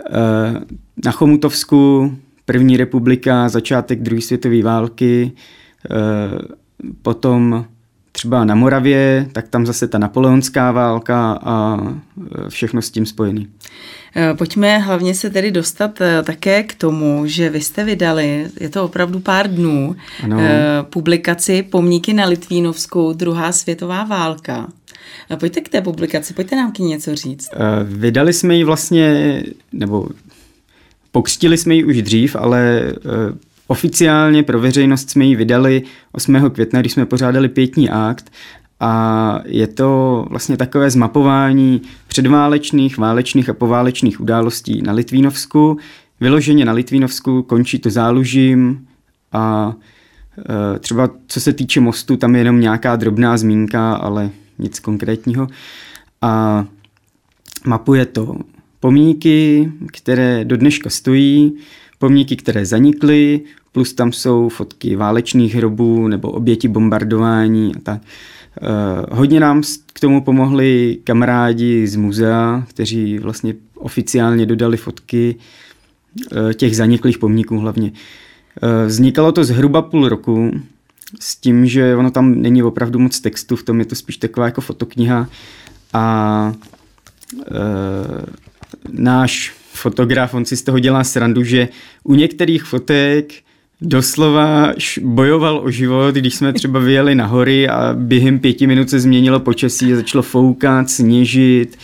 Eh, 0.00 0.60
na 1.04 1.12
Chomutovsku 1.12 2.12
první 2.44 2.76
republika, 2.76 3.48
začátek 3.48 4.02
druhé 4.02 4.20
světové 4.20 4.62
války, 4.62 5.32
eh, 5.90 6.38
potom 7.02 7.64
třeba 8.16 8.44
na 8.44 8.54
Moravě, 8.54 9.28
tak 9.32 9.48
tam 9.48 9.66
zase 9.66 9.88
ta 9.88 9.98
napoleonská 9.98 10.72
válka 10.72 11.38
a 11.42 11.78
e, 11.80 12.50
všechno 12.50 12.82
s 12.82 12.90
tím 12.90 13.06
spojený. 13.06 13.48
E, 14.16 14.34
pojďme 14.34 14.78
hlavně 14.78 15.14
se 15.14 15.30
tedy 15.30 15.50
dostat 15.50 16.00
e, 16.00 16.22
také 16.22 16.62
k 16.62 16.74
tomu, 16.74 17.22
že 17.26 17.50
vy 17.50 17.60
jste 17.60 17.84
vydali, 17.84 18.46
je 18.60 18.68
to 18.68 18.84
opravdu 18.84 19.20
pár 19.20 19.50
dnů, 19.50 19.96
ano. 20.22 20.38
publikaci 20.82 21.62
Pomníky 21.62 22.12
na 22.12 22.26
Litvínovsku, 22.26 23.12
druhá 23.12 23.52
světová 23.52 24.04
válka. 24.04 24.68
Pojďte 25.40 25.60
k 25.60 25.68
té 25.68 25.80
publikaci, 25.80 26.34
pojďte 26.34 26.56
nám 26.56 26.72
k 26.72 26.78
ní 26.78 26.88
něco 26.88 27.14
říct. 27.14 27.48
Vydali 27.84 28.32
jsme 28.32 28.56
ji 28.56 28.64
vlastně, 28.64 29.42
nebo 29.72 30.08
pokřtili 31.12 31.58
jsme 31.58 31.74
ji 31.74 31.84
už 31.84 32.02
dřív, 32.02 32.36
ale 32.36 32.92
Oficiálně 33.66 34.42
pro 34.42 34.60
veřejnost 34.60 35.10
jsme 35.10 35.24
ji 35.24 35.36
vydali 35.36 35.82
8. 36.12 36.50
května, 36.50 36.80
když 36.80 36.92
jsme 36.92 37.06
pořádali 37.06 37.48
pětní 37.48 37.90
akt 37.90 38.32
a 38.80 39.40
je 39.44 39.66
to 39.66 40.26
vlastně 40.30 40.56
takové 40.56 40.90
zmapování 40.90 41.82
předválečných, 42.08 42.98
válečných 42.98 43.48
a 43.48 43.54
poválečných 43.54 44.20
událostí 44.20 44.82
na 44.82 44.92
Litvínovsku. 44.92 45.78
Vyloženě 46.20 46.64
na 46.64 46.72
Litvínovsku 46.72 47.42
končí 47.42 47.78
to 47.78 47.90
zálužím 47.90 48.86
a 49.32 49.74
e, 50.74 50.78
třeba 50.78 51.10
co 51.26 51.40
se 51.40 51.52
týče 51.52 51.80
mostu, 51.80 52.16
tam 52.16 52.34
je 52.34 52.40
jenom 52.40 52.60
nějaká 52.60 52.96
drobná 52.96 53.36
zmínka, 53.36 53.94
ale 53.94 54.30
nic 54.58 54.78
konkrétního. 54.80 55.48
A 56.22 56.64
mapuje 57.66 58.06
to 58.06 58.36
pomníky, 58.80 59.72
které 59.92 60.44
do 60.44 60.56
dneška 60.56 60.90
stojí, 60.90 61.52
pomníky, 61.98 62.36
které 62.36 62.66
zanikly, 62.66 63.40
plus 63.72 63.92
tam 63.92 64.12
jsou 64.12 64.48
fotky 64.48 64.96
válečných 64.96 65.54
hrobů 65.54 66.08
nebo 66.08 66.30
oběti 66.30 66.68
bombardování 66.68 67.72
a 67.76 67.78
tak. 67.82 68.00
Uh, 68.62 69.18
hodně 69.18 69.40
nám 69.40 69.62
k 69.92 70.00
tomu 70.00 70.24
pomohli 70.24 70.98
kamarádi 71.04 71.86
z 71.86 71.96
muzea, 71.96 72.64
kteří 72.68 73.18
vlastně 73.18 73.54
oficiálně 73.74 74.46
dodali 74.46 74.76
fotky 74.76 75.36
uh, 76.32 76.52
těch 76.52 76.76
zaniklých 76.76 77.18
pomníků 77.18 77.58
hlavně. 77.58 77.90
Uh, 77.90 78.86
vznikalo 78.86 79.32
to 79.32 79.44
zhruba 79.44 79.82
půl 79.82 80.08
roku 80.08 80.50
s 81.20 81.36
tím, 81.36 81.66
že 81.66 81.96
ono 81.96 82.10
tam 82.10 82.42
není 82.42 82.62
opravdu 82.62 82.98
moc 82.98 83.20
textu, 83.20 83.56
v 83.56 83.62
tom 83.62 83.78
je 83.78 83.84
to 83.84 83.94
spíš 83.94 84.16
taková 84.16 84.46
jako 84.46 84.60
fotokniha 84.60 85.28
a 85.92 86.52
náš 88.92 89.54
fotograf, 89.76 90.34
on 90.34 90.44
si 90.44 90.56
z 90.56 90.62
toho 90.62 90.78
dělá 90.78 91.04
srandu, 91.04 91.44
že 91.44 91.68
u 92.04 92.14
některých 92.14 92.62
fotek 92.62 93.32
doslova 93.80 94.72
bojoval 95.02 95.60
o 95.64 95.70
život, 95.70 96.14
když 96.14 96.34
jsme 96.34 96.52
třeba 96.52 96.80
vyjeli 96.80 97.14
na 97.14 97.26
hory 97.26 97.68
a 97.68 97.94
během 97.98 98.38
pěti 98.38 98.66
minut 98.66 98.90
se 98.90 99.00
změnilo 99.00 99.40
počasí 99.40 99.94
začalo 99.94 100.22
foukat, 100.22 100.90
sněžit 100.90 101.78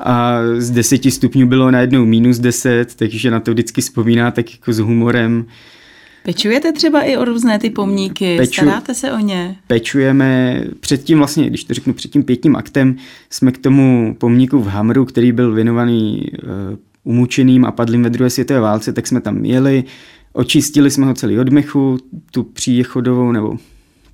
a 0.00 0.38
z 0.58 0.70
deseti 0.70 1.10
stupňů 1.10 1.46
bylo 1.46 1.70
najednou 1.70 2.04
minus 2.04 2.38
deset, 2.38 2.94
takže 2.94 3.30
na 3.30 3.40
to 3.40 3.50
vždycky 3.50 3.80
vzpomíná 3.80 4.30
tak 4.30 4.52
jako 4.52 4.72
s 4.72 4.78
humorem. 4.78 5.46
Pečujete 6.22 6.72
třeba 6.72 7.02
i 7.02 7.16
o 7.16 7.24
různé 7.24 7.58
ty 7.58 7.70
pomníky? 7.70 8.36
Peču, 8.36 8.60
Staráte 8.60 8.94
se 8.94 9.12
o 9.12 9.18
ně? 9.18 9.56
Pečujeme. 9.66 10.60
Předtím 10.80 11.18
vlastně, 11.18 11.46
když 11.46 11.64
to 11.64 11.74
řeknu 11.74 11.92
před 11.92 12.10
tím 12.10 12.22
pětním 12.22 12.56
aktem, 12.56 12.96
jsme 13.30 13.52
k 13.52 13.58
tomu 13.58 14.16
pomníku 14.18 14.58
v 14.58 14.66
Hamru, 14.66 15.04
který 15.04 15.32
byl 15.32 15.52
věnovaný 15.52 16.26
uh, 16.42 16.78
umučeným 17.08 17.64
a 17.64 17.72
padlým 17.72 18.02
ve 18.02 18.10
druhé 18.10 18.30
světové 18.30 18.60
válce, 18.60 18.92
tak 18.92 19.06
jsme 19.06 19.20
tam 19.20 19.44
jeli, 19.44 19.84
očistili 20.32 20.90
jsme 20.90 21.06
ho 21.06 21.14
celý 21.14 21.38
od 21.38 21.48
mechu, 21.48 21.98
tu 22.30 22.42
příchodovou 22.42 23.32
nebo 23.32 23.56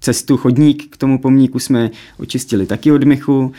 cestu, 0.00 0.36
chodník 0.36 0.86
k 0.90 0.96
tomu 0.96 1.18
pomníku 1.18 1.58
jsme 1.58 1.90
očistili 2.18 2.66
taky 2.66 2.92
od 2.92 3.04
mechu. 3.04 3.52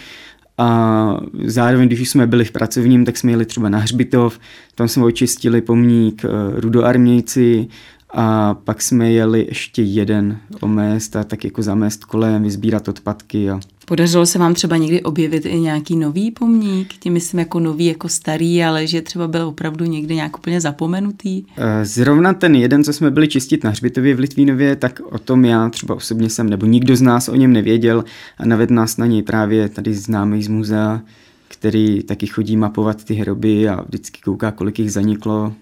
A 0.58 1.20
zároveň, 1.46 1.88
když 1.88 2.10
jsme 2.10 2.28
byli 2.28 2.46
v 2.46 2.52
pracovním, 2.52 3.06
tak 3.06 3.18
jsme 3.18 3.32
jeli 3.32 3.46
třeba 3.46 3.70
na 3.70 3.78
Hřbitov, 3.78 4.40
tam 4.76 4.88
jsme 4.88 5.04
očistili 5.04 5.62
pomník 5.62 6.26
eh, 6.26 6.30
rudoarmějci 6.60 7.68
a 8.16 8.54
pak 8.54 8.82
jsme 8.82 9.12
jeli 9.12 9.46
ještě 9.50 9.82
jeden 9.82 10.38
omést 10.62 11.16
a 11.16 11.24
tak 11.24 11.44
jako 11.44 11.64
zamést 11.64 12.06
kolem, 12.06 12.44
vyzbírat 12.44 12.88
odpadky 12.88 13.50
a 13.50 13.60
Podařilo 13.88 14.26
se 14.26 14.40
vám 14.40 14.54
třeba 14.54 14.78
někdy 14.78 15.04
objevit 15.04 15.46
i 15.46 15.60
nějaký 15.60 15.96
nový 15.96 16.32
pomník? 16.32 16.94
Tím 17.00 17.14
myslím 17.14 17.40
jako 17.40 17.60
nový, 17.60 17.86
jako 17.86 18.10
starý, 18.10 18.64
ale 18.64 18.88
že 18.88 19.02
třeba 19.02 19.28
byl 19.28 19.48
opravdu 19.48 19.86
někdy 19.86 20.16
nějak 20.16 20.38
úplně 20.38 20.62
zapomenutý? 20.62 21.44
Eh, 21.58 21.86
zrovna 21.86 22.34
ten 22.34 22.56
jeden, 22.56 22.84
co 22.84 22.94
jsme 22.94 23.12
byli 23.12 23.28
čistit 23.28 23.64
na 23.64 23.70
Hřbitově 23.70 24.16
v 24.16 24.20
Litvínově, 24.20 24.76
tak 24.76 25.02
o 25.12 25.20
tom 25.20 25.46
já 25.46 25.70
třeba 25.70 25.96
osobně 25.96 26.30
jsem, 26.30 26.50
nebo 26.50 26.66
nikdo 26.66 26.96
z 26.96 27.02
nás 27.02 27.30
o 27.30 27.36
něm 27.36 27.54
nevěděl 27.54 28.04
a 28.38 28.46
navedl 28.46 28.74
nás 28.74 28.98
na 28.98 29.06
něj 29.06 29.24
právě 29.24 29.70
tady 29.70 29.94
známý 29.94 30.44
z 30.44 30.48
muzea, 30.48 31.02
který 31.48 32.04
taky 32.04 32.28
chodí 32.28 32.58
mapovat 32.58 33.04
ty 33.04 33.14
hroby 33.14 33.70
a 33.70 33.82
vždycky 33.82 34.22
kouká, 34.22 34.52
kolik 34.52 34.80
jich 34.80 34.92
zaniklo, 34.92 35.54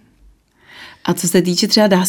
a 1.06 1.14
co 1.14 1.28
se 1.28 1.42
týče 1.42 1.68
třeba, 1.68 1.88
dá, 1.88 2.06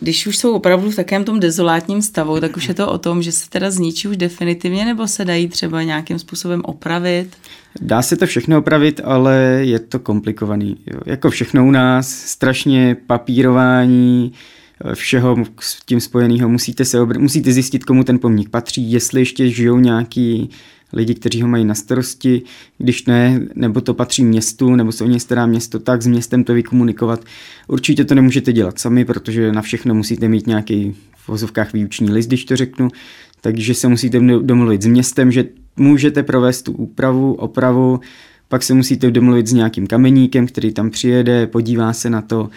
když 0.00 0.26
už 0.26 0.38
jsou 0.38 0.52
opravdu 0.52 0.90
v 0.90 0.96
takém 0.96 1.24
tom 1.24 1.40
dezolátním 1.40 2.02
stavu, 2.02 2.40
tak 2.40 2.56
už 2.56 2.68
je 2.68 2.74
to 2.74 2.92
o 2.92 2.98
tom, 2.98 3.22
že 3.22 3.32
se 3.32 3.50
teda 3.50 3.70
zničí 3.70 4.08
už 4.08 4.16
definitivně, 4.16 4.84
nebo 4.84 5.08
se 5.08 5.24
dají 5.24 5.48
třeba 5.48 5.82
nějakým 5.82 6.18
způsobem 6.18 6.62
opravit? 6.64 7.36
Dá 7.80 8.02
se 8.02 8.16
to 8.16 8.26
všechno 8.26 8.58
opravit, 8.58 9.00
ale 9.04 9.34
je 9.60 9.78
to 9.78 9.98
komplikovaný. 9.98 10.76
Jo. 10.86 11.00
Jako 11.06 11.30
všechno 11.30 11.66
u 11.66 11.70
nás, 11.70 12.08
strašně 12.08 12.96
papírování, 13.06 14.32
všeho 14.94 15.36
s 15.60 15.84
tím 15.86 16.00
spojeného. 16.00 16.48
Musíte, 16.48 16.84
se 16.84 17.02
obr- 17.02 17.18
musíte 17.18 17.52
zjistit, 17.52 17.84
komu 17.84 18.04
ten 18.04 18.18
pomník 18.18 18.48
patří, 18.48 18.92
jestli 18.92 19.20
ještě 19.20 19.50
žijou 19.50 19.78
nějaký 19.78 20.50
lidi, 20.92 21.14
kteří 21.14 21.42
ho 21.42 21.48
mají 21.48 21.64
na 21.64 21.74
starosti, 21.74 22.42
když 22.78 23.06
ne, 23.06 23.40
nebo 23.54 23.80
to 23.80 23.94
patří 23.94 24.24
městu, 24.24 24.76
nebo 24.76 24.92
se 24.92 25.04
o 25.04 25.08
ně 25.08 25.20
stará 25.20 25.46
město, 25.46 25.78
tak 25.78 26.02
s 26.02 26.06
městem 26.06 26.44
to 26.44 26.54
vykomunikovat. 26.54 27.24
Určitě 27.68 28.04
to 28.04 28.14
nemůžete 28.14 28.52
dělat 28.52 28.78
sami, 28.78 29.04
protože 29.04 29.52
na 29.52 29.62
všechno 29.62 29.94
musíte 29.94 30.28
mít 30.28 30.46
nějaký 30.46 30.94
v 31.16 31.28
vozovkách 31.28 31.72
výuční 31.72 32.10
list, 32.10 32.26
když 32.26 32.44
to 32.44 32.56
řeknu, 32.56 32.88
takže 33.40 33.74
se 33.74 33.88
musíte 33.88 34.20
domluvit 34.20 34.82
s 34.82 34.86
městem, 34.86 35.32
že 35.32 35.44
můžete 35.76 36.22
provést 36.22 36.62
tu 36.62 36.72
úpravu, 36.72 37.34
opravu, 37.34 38.00
pak 38.48 38.62
se 38.62 38.74
musíte 38.74 39.10
domluvit 39.10 39.46
s 39.46 39.52
nějakým 39.52 39.86
kameníkem, 39.86 40.46
který 40.46 40.72
tam 40.72 40.90
přijede, 40.90 41.46
podívá 41.46 41.92
se 41.92 42.10
na 42.10 42.22
to, 42.22 42.50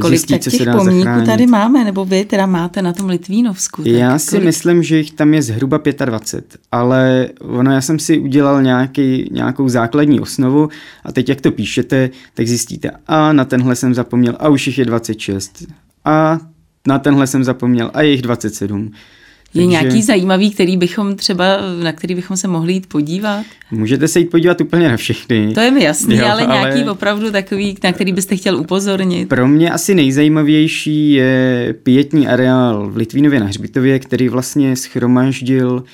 Kolik 0.00 0.04
zjistit, 0.04 0.42
co 0.42 0.50
těch 0.50 0.58
se 0.58 0.64
dá 0.64 0.72
pomníků 0.72 0.96
zachránit. 0.96 1.26
tady 1.26 1.46
máme, 1.46 1.84
nebo 1.84 2.04
vy 2.04 2.24
teda 2.24 2.46
máte 2.46 2.82
na 2.82 2.92
tom 2.92 3.08
Litvínovsku? 3.08 3.82
Tak 3.82 3.92
já 3.92 4.18
si 4.18 4.30
kolik... 4.30 4.44
myslím, 4.44 4.82
že 4.82 4.96
jich 4.96 5.12
tam 5.12 5.34
je 5.34 5.42
zhruba 5.42 5.80
25, 6.04 6.60
ale 6.72 7.28
ono, 7.40 7.72
já 7.72 7.80
jsem 7.80 7.98
si 7.98 8.18
udělal 8.18 8.62
nějaký, 8.62 9.28
nějakou 9.32 9.68
základní 9.68 10.20
osnovu 10.20 10.68
a 11.04 11.12
teď, 11.12 11.28
jak 11.28 11.40
to 11.40 11.52
píšete, 11.52 12.10
tak 12.34 12.48
zjistíte, 12.48 12.90
a 13.06 13.32
na 13.32 13.44
tenhle 13.44 13.76
jsem 13.76 13.94
zapomněl, 13.94 14.36
a 14.38 14.48
už 14.48 14.66
jich 14.66 14.78
je 14.78 14.84
26. 14.84 15.66
A 16.04 16.40
na 16.86 16.98
tenhle 16.98 17.26
jsem 17.26 17.44
zapomněl, 17.44 17.90
a 17.94 18.02
je 18.02 18.10
jich 18.10 18.22
27. 18.22 18.92
Je 19.54 19.60
Takže... 19.60 19.70
nějaký 19.70 20.02
zajímavý, 20.02 20.50
který 20.50 20.76
bychom 20.76 21.16
třeba, 21.16 21.44
na 21.82 21.92
který 21.92 22.14
bychom 22.14 22.36
se 22.36 22.48
mohli 22.48 22.72
jít 22.72 22.86
podívat? 22.86 23.44
Můžete 23.70 24.08
se 24.08 24.18
jít 24.18 24.30
podívat 24.30 24.60
úplně 24.60 24.88
na 24.88 24.96
všechny. 24.96 25.54
To 25.54 25.60
je 25.60 25.70
mi 25.70 25.84
jasný, 25.84 26.16
jo, 26.16 26.26
ale, 26.26 26.46
ale 26.46 26.52
nějaký 26.52 26.90
opravdu 26.90 27.30
takový, 27.30 27.76
na 27.84 27.92
který 27.92 28.12
byste 28.12 28.36
chtěl 28.36 28.56
upozornit. 28.56 29.28
Pro 29.28 29.48
mě 29.48 29.70
asi 29.70 29.94
nejzajímavější 29.94 31.12
je 31.12 31.74
pětní 31.82 32.28
areál 32.28 32.90
v 32.90 32.96
Litvínově 32.96 33.40
na 33.40 33.46
Hřbitově, 33.46 33.98
který 33.98 34.28
vlastně 34.28 34.76
schromaždil 34.76 35.84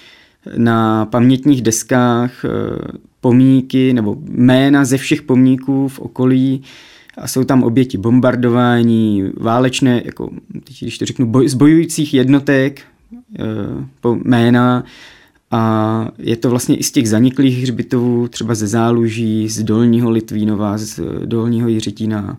na 0.57 1.07
pamětních 1.07 1.63
deskách 1.63 2.45
eh, 2.45 2.49
pomníky 3.21 3.93
nebo 3.93 4.17
jména 4.29 4.85
ze 4.85 4.97
všech 4.97 5.23
pomníků 5.23 5.89
v 5.89 5.99
okolí 5.99 6.63
a 7.19 7.29
jsou 7.29 7.45
tam 7.45 7.63
oběti 7.63 7.99
bombardování, 7.99 9.25
válečné, 9.37 10.03
jako, 10.05 10.31
když 10.81 10.99
to 10.99 11.07
řeknu, 11.07 11.27
boj, 11.27 11.49
zbojujících 11.49 12.15
jednotek 12.15 12.83
po 14.01 14.19
jména 14.25 14.85
a 15.51 16.09
je 16.19 16.37
to 16.37 16.51
vlastně 16.51 16.77
i 16.77 16.83
z 16.83 16.93
těch 16.93 17.09
zaniklých 17.09 17.63
hřbitovů, 17.63 18.29
třeba 18.29 18.55
ze 18.55 18.67
Záluží, 18.67 19.49
z 19.49 19.63
Dolního 19.63 20.11
Litvínova, 20.11 20.79
z 20.79 21.01
Dolního 21.25 21.69
Jiřetína. 21.69 22.39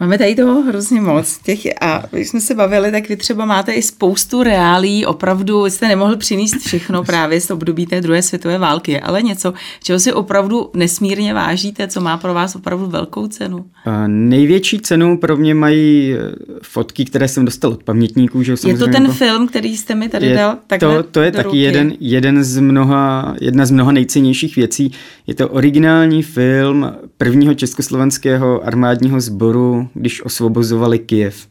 Máme 0.00 0.18
tady 0.18 0.34
toho 0.34 0.62
hrozně 0.62 1.00
moc. 1.00 1.38
Těch, 1.38 1.60
a 1.80 2.02
když 2.10 2.28
jsme 2.28 2.40
se 2.40 2.54
bavili, 2.54 2.90
tak 2.90 3.08
vy 3.08 3.16
třeba 3.16 3.44
máte 3.44 3.72
i 3.72 3.82
spoustu 3.82 4.42
reálí, 4.42 5.06
opravdu 5.06 5.66
jste 5.66 5.88
nemohl 5.88 6.16
přinést 6.16 6.56
všechno 6.58 7.04
právě 7.04 7.40
z 7.40 7.50
období 7.50 7.86
té 7.86 8.00
druhé 8.00 8.22
světové 8.22 8.58
války, 8.58 9.00
ale 9.00 9.22
něco, 9.22 9.52
čeho 9.82 9.98
si 9.98 10.12
opravdu 10.12 10.70
nesmírně 10.74 11.34
vážíte, 11.34 11.88
co 11.88 12.00
má 12.00 12.16
pro 12.16 12.34
vás 12.34 12.56
opravdu 12.56 12.86
velkou 12.86 13.26
cenu? 13.26 13.64
A 13.84 14.06
největší 14.06 14.80
cenu 14.80 15.18
pro 15.18 15.36
mě 15.36 15.54
mají 15.54 16.14
eh, 16.14 16.18
fotky, 16.62 17.04
které 17.04 17.28
jsem 17.28 17.44
dostal 17.44 17.70
od 17.70 17.82
pamětníků. 17.82 18.42
Že 18.42 18.54
je 18.66 18.78
to 18.78 18.86
ten 18.86 19.02
jako... 19.02 19.14
film, 19.14 19.48
který 19.48 19.76
jste 19.76 19.94
mi 19.94 20.08
tady 20.08 20.26
je 20.26 20.36
dal? 20.36 20.58
To, 20.80 21.02
to 21.02 21.20
je 21.20 21.32
taky 21.32 21.58
jeden, 21.58 21.92
jeden 22.00 22.44
z 22.44 22.58
mnoha, 22.58 23.34
jedna 23.40 23.66
z 23.66 23.70
mnoha 23.70 23.92
nejcennějších 23.92 24.56
věcí. 24.56 24.92
Je 25.26 25.34
to 25.34 25.48
originální 25.48 26.22
film 26.22 26.92
prvního 27.16 27.54
československého 27.54 28.66
armádního 28.66 29.20
sboru 29.20 29.85
když 29.94 30.24
osvobozovali 30.24 30.98
Kiev. 30.98 31.48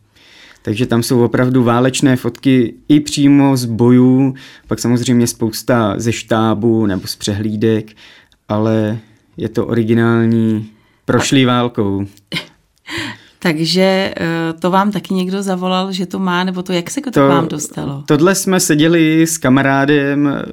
Takže 0.62 0.86
tam 0.86 1.04
jsou 1.04 1.24
opravdu 1.26 1.64
válečné 1.64 2.16
fotky 2.16 2.74
i 2.88 3.00
přímo 3.00 3.58
z 3.58 3.66
bojů, 3.66 4.36
pak 4.68 4.80
samozřejmě 4.80 5.28
spousta 5.28 5.94
ze 5.98 6.12
štábu 6.12 6.86
nebo 6.86 7.08
z 7.08 7.16
přehlídek, 7.16 7.92
ale 8.50 8.98
je 9.38 9.50
to 9.50 9.68
originální 9.68 10.70
prošlý 11.06 11.46
válkou. 11.46 12.06
Takže 13.46 14.14
eh, 14.18 14.54
to 14.60 14.72
vám 14.72 14.92
taky 14.92 15.14
někdo 15.14 15.44
zavolal, 15.44 15.92
že 15.92 16.06
to 16.06 16.20
má, 16.20 16.44
nebo 16.44 16.64
to 16.64 16.74
jak 16.74 16.90
se 16.92 17.02
to, 17.02 17.12
to 17.12 17.28
vám 17.28 17.48
dostalo? 17.48 18.04
Tohle 18.06 18.36
jsme 18.36 18.60
seděli 18.60 19.28
s 19.28 19.38
kamarádem 19.38 20.28
eh, 20.28 20.44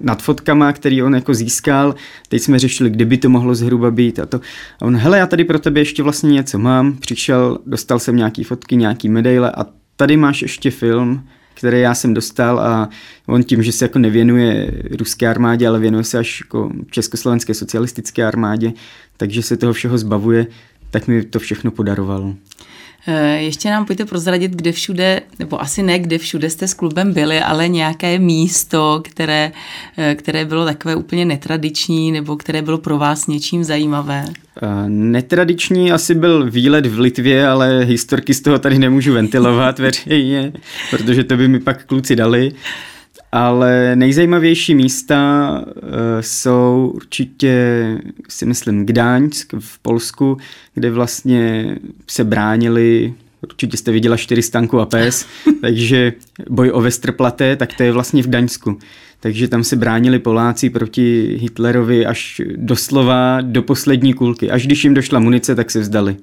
nad 0.00 0.22
fotkama, 0.22 0.72
který 0.72 1.02
on 1.02 1.14
jako 1.14 1.34
získal. 1.34 1.94
Teď 2.28 2.42
jsme 2.42 2.58
řešili, 2.58 2.90
kde 2.90 3.04
by 3.04 3.16
to 3.16 3.28
mohlo 3.28 3.54
zhruba 3.54 3.90
být 3.90 4.18
a 4.18 4.26
to. 4.26 4.40
A 4.80 4.84
on, 4.84 4.96
hele, 4.96 5.18
já 5.18 5.26
tady 5.26 5.44
pro 5.44 5.58
tebe 5.58 5.80
ještě 5.80 6.02
vlastně 6.02 6.32
něco 6.32 6.58
mám. 6.58 6.96
Přišel, 6.96 7.58
dostal 7.66 7.98
jsem 7.98 8.16
nějaký 8.16 8.44
fotky, 8.44 8.76
nějaký 8.76 9.08
medaile 9.08 9.50
a 9.50 9.66
tady 9.96 10.16
máš 10.16 10.42
ještě 10.42 10.70
film, 10.70 11.24
který 11.54 11.80
já 11.80 11.94
jsem 11.94 12.14
dostal 12.14 12.60
a 12.60 12.88
on 13.26 13.42
tím, 13.42 13.62
že 13.62 13.72
se 13.72 13.84
jako 13.84 13.98
nevěnuje 13.98 14.72
ruské 14.98 15.28
armádě, 15.28 15.68
ale 15.68 15.78
věnuje 15.78 16.04
se 16.04 16.18
až 16.18 16.40
jako 16.40 16.70
československé 16.90 17.54
socialistické 17.54 18.24
armádě, 18.24 18.72
takže 19.16 19.42
se 19.42 19.56
toho 19.56 19.72
všeho 19.72 19.98
zbavuje, 19.98 20.46
tak 20.96 21.08
mi 21.08 21.22
to 21.24 21.38
všechno 21.38 21.70
podaroval. 21.70 22.34
Eh, 23.06 23.42
ještě 23.42 23.70
nám 23.70 23.84
pojďte 23.84 24.04
prozradit, 24.04 24.52
kde 24.52 24.72
všude, 24.72 25.20
nebo 25.38 25.62
asi 25.62 25.82
ne 25.82 25.98
kde 25.98 26.18
všude 26.18 26.50
jste 26.50 26.68
s 26.68 26.74
klubem 26.74 27.12
byli, 27.12 27.40
ale 27.40 27.68
nějaké 27.68 28.18
místo, 28.18 29.02
které, 29.04 29.52
eh, 29.98 30.14
které 30.14 30.44
bylo 30.44 30.64
takové 30.64 30.96
úplně 30.96 31.24
netradiční, 31.24 32.12
nebo 32.12 32.36
které 32.36 32.62
bylo 32.62 32.78
pro 32.78 32.98
vás 32.98 33.26
něčím 33.26 33.64
zajímavé? 33.64 34.24
Eh, 34.62 34.88
netradiční 34.88 35.92
asi 35.92 36.14
byl 36.14 36.50
výlet 36.50 36.86
v 36.86 36.98
Litvě, 36.98 37.48
ale 37.48 37.84
historky 37.84 38.34
z 38.34 38.40
toho 38.40 38.58
tady 38.58 38.78
nemůžu 38.78 39.12
ventilovat 39.12 39.78
veřejně, 39.78 40.52
protože 40.90 41.24
to 41.24 41.36
by 41.36 41.48
mi 41.48 41.60
pak 41.60 41.84
kluci 41.84 42.16
dali. 42.16 42.52
Ale 43.38 43.96
nejzajímavější 43.96 44.74
místa 44.74 45.50
uh, 45.66 45.82
jsou 46.20 46.92
určitě, 46.94 47.54
si 48.28 48.46
myslím, 48.46 48.86
Gdaňsk 48.86 49.54
v 49.58 49.78
Polsku, 49.78 50.36
kde 50.74 50.90
vlastně 50.90 51.76
se 52.06 52.24
bránili 52.24 53.14
určitě 53.42 53.76
jste 53.76 53.92
viděla 53.92 54.16
čtyři 54.16 54.42
stanku 54.42 54.80
a 54.80 54.86
pes, 54.86 55.26
takže 55.60 56.12
boj 56.50 56.70
o 56.74 56.80
Westerplatte, 56.80 57.56
tak 57.56 57.74
to 57.74 57.82
je 57.82 57.92
vlastně 57.92 58.22
v 58.22 58.26
Gdaňsku. 58.26 58.78
Takže 59.20 59.48
tam 59.48 59.64
se 59.64 59.76
bránili 59.76 60.18
Poláci 60.18 60.70
proti 60.70 61.36
Hitlerovi 61.40 62.06
až 62.06 62.40
doslova 62.56 63.40
do 63.40 63.62
poslední 63.62 64.14
kulky. 64.14 64.50
Až 64.50 64.66
když 64.66 64.84
jim 64.84 64.94
došla 64.94 65.18
munice, 65.18 65.54
tak 65.54 65.70
se 65.70 65.80
vzdali. 65.80 66.16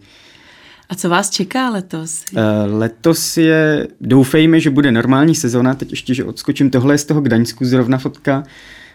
A 0.89 0.95
co 0.95 1.09
vás 1.09 1.29
čeká 1.29 1.69
letos? 1.69 2.25
Uh, 2.33 2.39
letos 2.79 3.37
je, 3.37 3.87
doufejme, 4.01 4.59
že 4.59 4.69
bude 4.69 4.91
normální 4.91 5.35
sezona, 5.35 5.73
teď 5.73 5.91
ještě, 5.91 6.13
že 6.13 6.23
odskočím, 6.23 6.69
tohle 6.69 6.93
je 6.93 6.97
z 6.97 7.05
toho 7.05 7.21
Gdaňsku 7.21 7.65
zrovna 7.65 7.97
fotka, 7.97 8.43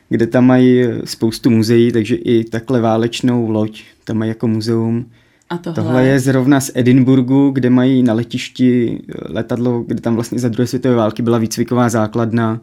kde 0.08 0.26
tam 0.26 0.46
mají 0.46 0.84
spoustu 1.04 1.50
muzeí, 1.50 1.92
takže 1.92 2.14
i 2.16 2.44
takhle 2.44 2.80
válečnou 2.80 3.50
loď 3.50 3.82
tam 4.04 4.16
mají 4.16 4.28
jako 4.28 4.48
muzeum. 4.48 5.06
A 5.50 5.58
tohle? 5.58 5.84
tohle 5.84 6.06
je 6.06 6.20
zrovna 6.20 6.60
z 6.60 6.70
Edinburgu, 6.74 7.50
kde 7.50 7.70
mají 7.70 8.02
na 8.02 8.14
letišti 8.14 9.02
letadlo, 9.28 9.84
kde 9.86 10.00
tam 10.00 10.14
vlastně 10.14 10.38
za 10.38 10.48
druhé 10.48 10.66
světové 10.66 10.94
války 10.94 11.22
byla 11.22 11.38
výcviková 11.38 11.88
základna 11.88 12.60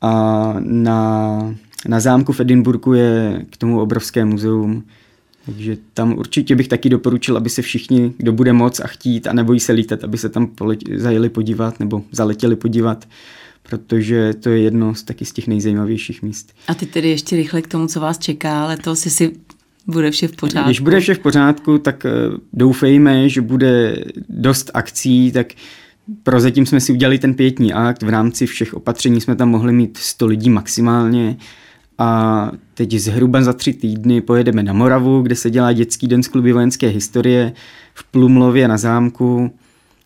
a 0.00 0.54
na, 0.60 1.54
na 1.88 2.00
zámku 2.00 2.32
v 2.32 2.40
Edinburgu 2.40 2.92
je 2.92 3.44
k 3.50 3.56
tomu 3.56 3.80
obrovské 3.80 4.24
muzeum. 4.24 4.84
Takže 5.46 5.76
tam 5.94 6.18
určitě 6.18 6.56
bych 6.56 6.68
taky 6.68 6.88
doporučil, 6.88 7.36
aby 7.36 7.50
se 7.50 7.62
všichni, 7.62 8.12
kdo 8.16 8.32
bude 8.32 8.52
moc 8.52 8.80
a 8.80 8.86
chtít 8.86 9.26
a 9.26 9.32
nebojí 9.32 9.60
se 9.60 9.72
lítat, 9.72 10.04
aby 10.04 10.18
se 10.18 10.28
tam 10.28 10.50
zajeli 10.94 11.28
podívat 11.28 11.80
nebo 11.80 12.02
zaletěli 12.12 12.56
podívat, 12.56 13.08
protože 13.62 14.34
to 14.34 14.48
je 14.48 14.58
jedno 14.58 14.94
z 14.94 15.02
taky 15.02 15.24
z 15.24 15.32
těch 15.32 15.46
nejzajímavějších 15.46 16.22
míst. 16.22 16.52
A 16.68 16.74
ty 16.74 16.86
tedy 16.86 17.08
ještě 17.08 17.36
rychle 17.36 17.62
k 17.62 17.68
tomu, 17.68 17.86
co 17.86 18.00
vás 18.00 18.18
čeká, 18.18 18.62
ale 18.62 18.76
to 18.76 18.96
si 18.96 19.32
bude 19.86 20.10
vše 20.10 20.28
v 20.28 20.36
pořádku. 20.36 20.68
Když 20.68 20.80
bude 20.80 21.00
vše 21.00 21.14
v 21.14 21.18
pořádku, 21.18 21.78
tak 21.78 22.06
eh, 22.06 22.10
doufejme, 22.52 23.28
že 23.28 23.40
bude 23.40 24.04
dost 24.28 24.70
akcí, 24.74 25.32
tak 25.32 25.46
prozatím 26.22 26.66
jsme 26.66 26.80
si 26.80 26.92
udělali 26.92 27.18
ten 27.18 27.34
pětní 27.34 27.72
akt, 27.72 28.02
v 28.02 28.08
rámci 28.08 28.46
všech 28.46 28.74
opatření 28.74 29.20
jsme 29.20 29.36
tam 29.36 29.48
mohli 29.48 29.72
mít 29.72 29.96
100 29.96 30.26
lidí 30.26 30.50
maximálně, 30.50 31.36
a 31.98 32.50
teď 32.74 32.92
zhruba 32.92 33.42
za 33.42 33.52
tři 33.52 33.72
týdny 33.72 34.20
pojedeme 34.20 34.62
na 34.62 34.72
Moravu, 34.72 35.22
kde 35.22 35.36
se 35.36 35.50
dělá 35.50 35.72
dětský 35.72 36.06
den 36.06 36.22
z 36.22 36.28
kluby 36.28 36.52
vojenské 36.52 36.88
historie 36.88 37.52
v 37.94 38.04
Plumlově 38.04 38.68
na 38.68 38.78
zámku, 38.78 39.50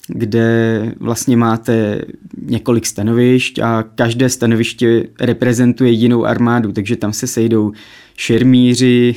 kde 0.09 0.93
vlastně 1.01 1.37
máte 1.37 2.03
několik 2.43 2.87
stanovišť 2.87 3.59
a 3.59 3.83
každé 3.95 4.29
stanoviště 4.29 5.09
reprezentuje 5.21 5.91
jinou 5.91 6.25
armádu, 6.25 6.73
takže 6.73 6.97
tam 6.97 7.13
se 7.13 7.27
sejdou 7.27 7.73
šermíři, 8.17 9.15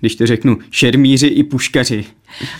když 0.00 0.16
to 0.16 0.26
řeknu, 0.26 0.58
šermíři 0.70 1.26
i 1.26 1.42
puškaři. 1.42 2.04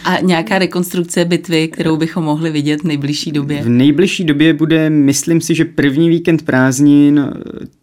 A 0.05 0.21
nějaká 0.21 0.59
rekonstrukce 0.59 1.25
bitvy, 1.25 1.69
kterou 1.69 1.97
bychom 1.97 2.25
mohli 2.25 2.51
vidět 2.51 2.81
v 2.81 2.85
nejbližší 2.85 3.33
době? 3.33 3.63
V 3.63 3.69
nejbližší 3.69 4.25
době 4.25 4.55
bude, 4.55 4.91
myslím 4.91 5.41
si, 5.41 5.55
že 5.55 5.65
první 5.65 6.09
víkend 6.09 6.43
prázdnin 6.43 7.31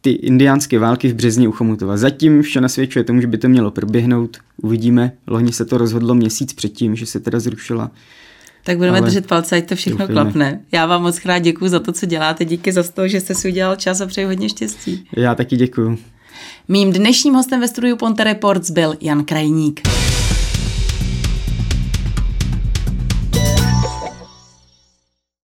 ty 0.01 0.11
indiánské 0.11 0.79
války 0.79 1.07
v 1.07 1.13
březně 1.13 1.47
u 1.47 1.51
Chomutova. 1.51 1.97
Zatím 1.97 2.41
vše 2.41 2.61
nasvědčuje 2.61 3.03
tomu, 3.03 3.21
že 3.21 3.27
by 3.27 3.37
to 3.37 3.49
mělo 3.49 3.71
proběhnout. 3.71 4.37
Uvidíme. 4.61 5.11
Loni 5.27 5.51
se 5.51 5.65
to 5.65 5.77
rozhodlo 5.77 6.15
měsíc 6.15 6.53
předtím, 6.53 6.95
že 6.95 7.05
se 7.05 7.19
teda 7.19 7.39
zrušila. 7.39 7.91
Tak 8.63 8.77
budeme 8.77 8.97
Ale 8.97 9.05
držet 9.05 9.27
palce, 9.27 9.55
ať 9.55 9.69
to 9.69 9.75
všechno 9.75 9.99
doufujeme. 9.99 10.23
klapne. 10.23 10.59
Já 10.71 10.85
vám 10.85 11.01
moc 11.01 11.19
krát 11.19 11.39
děkuji 11.39 11.69
za 11.69 11.79
to, 11.79 11.91
co 11.91 12.05
děláte. 12.05 12.45
Díky 12.45 12.71
za 12.71 12.83
to, 12.83 13.07
že 13.07 13.19
jste 13.19 13.35
si 13.35 13.47
udělal 13.47 13.75
čas 13.75 14.01
a 14.01 14.05
přeji 14.05 14.25
hodně 14.25 14.49
štěstí. 14.49 15.05
Já 15.17 15.35
taky 15.35 15.55
děkuji. 15.55 15.97
Mým 16.67 16.93
dnešním 16.93 17.33
hostem 17.33 17.59
ve 17.59 17.67
studiu 17.67 17.95
Ponte 17.95 18.23
Reports 18.23 18.71
byl 18.71 18.95
Jan 19.01 19.23
Krajník. 19.23 19.81